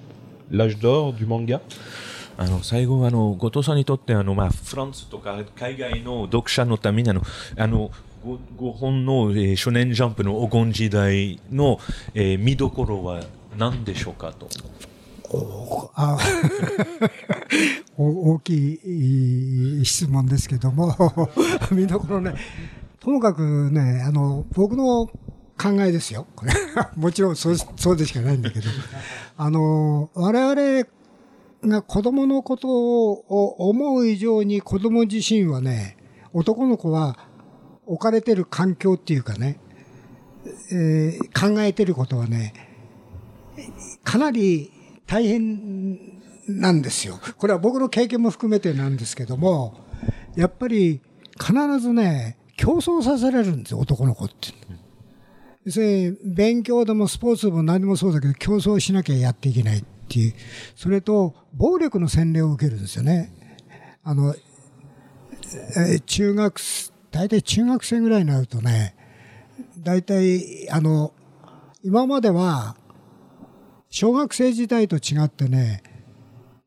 [0.52, 1.60] l'âge d'or du manga?
[2.40, 7.20] あの、最後は、あの、後藤さんにとって、あの、まあ、フランスとか海外の読者のために、あの、
[7.58, 7.90] あの、
[8.24, 11.78] 5本の、えー、初年ジャンプの黄金時代の、
[12.14, 13.20] えー、見どころは
[13.58, 14.48] 何でしょうかと。
[15.94, 16.16] あ
[17.98, 20.96] 大きい質問ですけども
[21.70, 22.34] 見どころね、
[23.00, 25.06] ともかくね、あの、僕の
[25.60, 26.26] 考えですよ。
[26.96, 28.66] もちろんそうそうでしかないんだけど、
[29.36, 30.88] あの、我々
[31.62, 35.96] が子供のことを思う以上に子供自身はね、
[36.32, 37.18] 男の子は
[37.86, 39.60] 置かれてる環境っていうかね、
[40.72, 42.54] えー、考えてることはね、
[44.04, 44.70] かなり
[45.06, 47.18] 大変なんですよ。
[47.36, 49.74] これは僕の経験も含めてなんですけども、
[50.36, 51.00] やっぱり
[51.38, 54.48] 必ずね、競争させられるんですよ、男の子って。
[55.64, 59.84] 要するに、勉強でもスポーツでも何でもそうだけど、競争しなきゃやっていけない。
[60.10, 60.34] っていう、
[60.74, 63.32] それと暴力の洗礼を受けるんですよね。
[64.02, 64.34] あの、
[65.76, 66.60] え中学、
[67.12, 68.96] 大体中学生ぐらいになるとね、
[69.78, 71.12] 大体、あの、
[71.84, 72.76] 今までは、
[73.88, 75.82] 小学生時代と違ってね、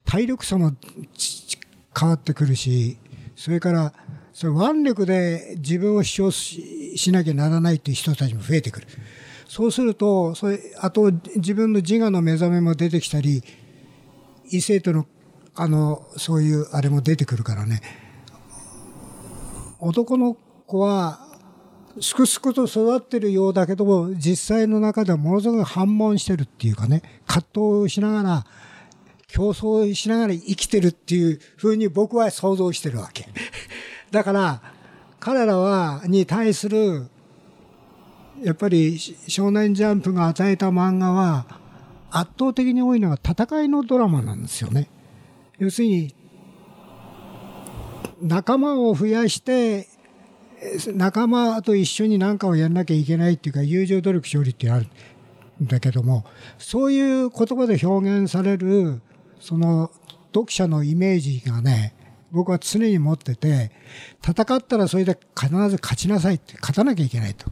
[0.05, 0.71] 体力差も
[1.97, 2.97] 変わってくるし、
[3.35, 3.93] それから、
[4.31, 8.87] それ腕力で自分を主張しなきゃならないっていう人たちも増えてくる。
[9.53, 13.43] そうすると、それ、あと自分の自我の目覚めも出てきたり、
[14.49, 15.05] 異性との、
[15.53, 17.79] あの、そういうあれも出てくるからね。
[19.79, 20.35] 男の
[20.65, 21.19] 子は、
[22.01, 28.45] すくすくと育ってるようだけども、実際の中ではものすごく反問してるっていうかね、葛藤しながら、
[29.27, 33.27] 競争しながら生きてるっていうふうに僕は想像してるわけ。
[34.09, 34.63] だから、
[35.19, 37.11] 彼らは、に対する
[38.43, 41.45] やっぱり少年ジャンプが与えた漫画は
[42.11, 44.89] 圧倒的に多いのが戦いのドラマなんですよね。
[45.57, 46.15] 要するに
[48.21, 49.87] 仲間を増やして
[50.93, 54.87] 仲間と一緒に何かをやんなきゃいけないっていうか友情努力勝利ってある
[55.61, 56.25] んだけども
[56.57, 59.01] そういう言葉で表現される
[59.39, 59.91] その
[60.27, 61.95] 読者のイメージがね
[62.31, 63.71] 僕は常に持ってて
[64.25, 67.51] 戦ったらそれで必ず勝ちなさいって勝たなきゃいけないと。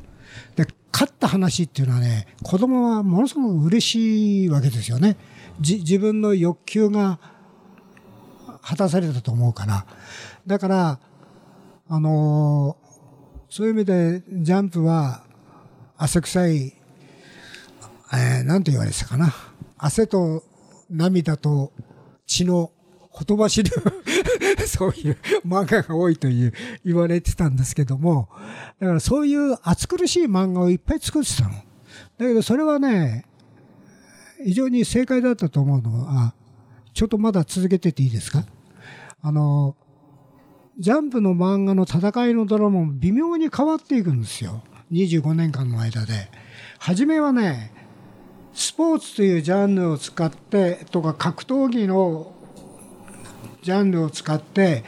[0.55, 5.17] で勝った話っていうのはね、子供はものすごく嬉しいわけですよね。
[5.59, 7.19] 自分の欲求が
[8.61, 9.85] 果たされたと思うから。
[10.45, 10.99] だから、
[11.87, 12.91] あのー、
[13.49, 15.23] そういう意味でジャンプは
[15.97, 16.73] 汗臭い、
[18.13, 19.33] えー、なんて言われてたかな。
[19.77, 20.43] 汗と
[20.89, 21.71] 涙と
[22.27, 22.71] 血の
[23.11, 23.69] ほとばしる
[24.67, 26.53] そういう漫画が多いという
[26.85, 28.29] 言われてたんですけども、
[28.79, 31.49] だからそういう暑苦しい漫画をいっぱい作ってたの。
[31.51, 31.55] だ
[32.19, 33.25] けどそれはね、
[34.43, 36.33] 非常に正解だったと思うのは、
[36.93, 38.45] ちょっとまだ続けてていいですか？
[39.21, 39.75] あの、
[40.79, 44.63] ジャンプの漫画の戦いのドラマも微妙に変わっていくんですよ。
[44.91, 46.29] 25年間の間で。
[46.79, 47.71] 初めはね、
[48.53, 52.33] スポーツというジャンルを使ってとか格闘技の
[53.61, 54.83] ジャンルを使って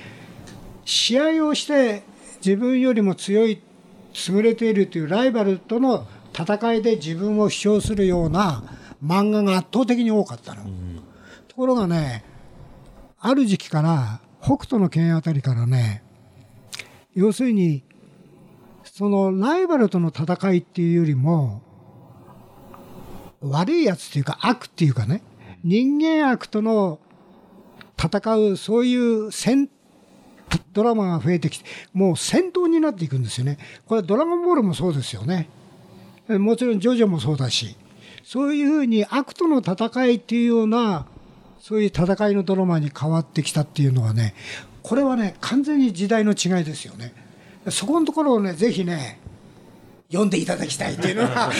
[0.86, 2.04] 試合をして
[2.46, 3.62] 自分よりも強い
[4.30, 8.64] 優れているというライバルとの戦いで自分を主張するような
[9.04, 10.64] 漫画が圧倒的に多かったの。
[10.64, 11.02] うん、
[11.48, 12.24] ところがね
[13.20, 16.04] ある時期から北斗の拳あたりからね
[17.14, 17.84] 要するに
[18.84, 21.62] そのライバルとの戦いっていうよりも
[23.42, 25.22] 悪いやつっていうか悪っていうかね、
[25.64, 27.00] 人間悪との
[28.04, 29.70] 戦う、そういう戦、
[30.74, 33.58] ドラマが増えてきて、もう戦闘になっていくんですよね。
[33.86, 35.50] これドラゴンボールもそうですよね。
[36.28, 37.76] もちろんジョジョもそうだし、
[38.24, 41.08] そういうふうに悪との戦いっていうような、
[41.60, 44.36] そういう戦いのドラマに変わってきたっていうのはね、
[44.82, 47.14] これはね、完全に時代の違いですよね。
[47.70, 49.20] そこのところをね、ぜひね、
[50.14, 51.52] 読んでいただきたいっていうのは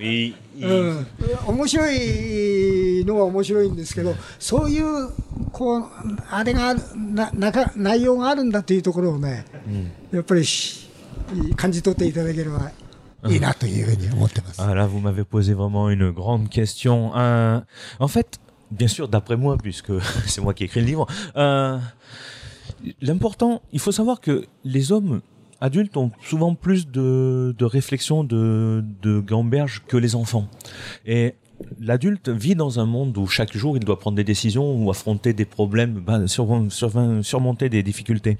[0.00, 1.06] いいうん、
[1.46, 5.10] 面白いのは面白いんですけどそういう
[5.50, 5.84] こう
[6.30, 10.44] あれがあるな中内容があるんだっていうところをね、うん、やっぱり
[11.56, 12.70] 感じ取っていただければ
[13.28, 14.60] いいなというふうに思ってます。
[14.60, 17.12] Ah là, vous m'avez posé vraiment une grande question.
[17.16, 17.60] Euh,
[18.00, 19.92] en fait, bien sûr, d'après moi, puisque
[20.26, 21.06] c'est moi qui ai écrit le livre,
[21.36, 21.78] euh,
[23.00, 25.22] l'important, il faut savoir que les hommes
[25.62, 30.48] adultes ont souvent plus de, de réflexion, de, de gamberge que les enfants.
[31.06, 31.34] Et
[31.80, 35.32] l'adulte vit dans un monde où chaque jour il doit prendre des décisions ou affronter
[35.32, 38.38] des problèmes, ben, surmonter des difficultés.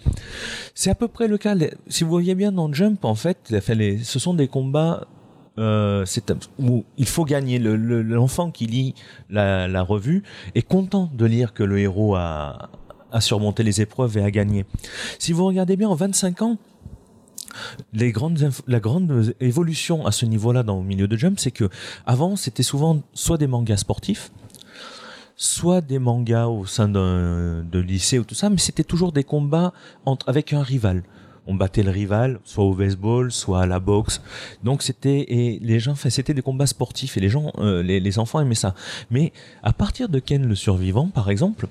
[0.74, 1.54] C'est à peu près le cas.
[1.86, 3.54] Si vous voyez bien dans Jump, en fait,
[4.02, 5.06] ce sont des combats
[5.58, 6.04] euh,
[6.58, 7.60] où il faut gagner.
[7.60, 8.94] L'enfant qui lit
[9.30, 10.24] la, la, revue
[10.56, 12.70] est content de lire que le héros a,
[13.12, 14.64] a surmonté les épreuves et a gagné.
[15.20, 16.58] Si vous regardez bien, en 25 ans,
[17.92, 21.68] les grandes la grande évolution à ce niveau-là dans le milieu de Jump, c'est que
[22.06, 24.30] avant c'était souvent soit des mangas sportifs,
[25.36, 29.24] soit des mangas au sein d'un de lycée ou tout ça, mais c'était toujours des
[29.24, 29.72] combats
[30.04, 31.02] entre avec un rival.
[31.48, 34.20] On battait le rival, soit au baseball, soit à la boxe.
[34.62, 38.18] Donc c'était et les gens, c'était des combats sportifs et les gens, euh, les, les
[38.20, 38.74] enfants aimaient ça.
[39.10, 39.32] Mais
[39.64, 41.66] à partir de Ken le survivant, par exemple,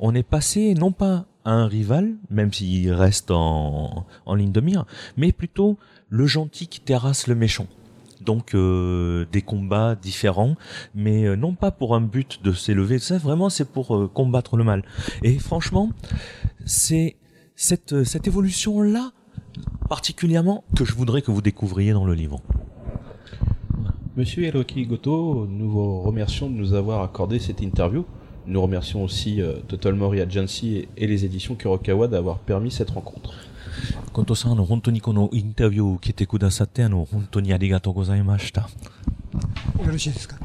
[0.00, 4.84] on est passé non pas un rival, même s'il reste en, en, ligne de mire,
[5.16, 5.78] mais plutôt
[6.08, 7.66] le gentil qui terrasse le méchant.
[8.20, 10.56] Donc euh, des combats différents,
[10.94, 14.56] mais euh, non pas pour un but de s'élever, ça vraiment c'est pour euh, combattre
[14.56, 14.82] le mal.
[15.22, 15.90] Et franchement,
[16.64, 17.16] c'est
[17.54, 19.12] cette, cette évolution-là
[19.88, 22.40] particulièrement que je voudrais que vous découvriez dans le livre.
[24.16, 28.06] Monsieur Hiroki Goto, nous vous remercions de nous avoir accordé cette interview
[28.47, 32.89] Nous remercions aussi euh, Total Mori Agency et, et les éditions Kurokawa d'avoir permis cette
[32.89, 33.33] rencontre.
[34.13, 38.61] コトさん、あの、本当にこのインタビューを受けてくださって、あの、本当にありがとうございました。
[38.61, 38.67] よ
[39.87, 40.37] ろしいですか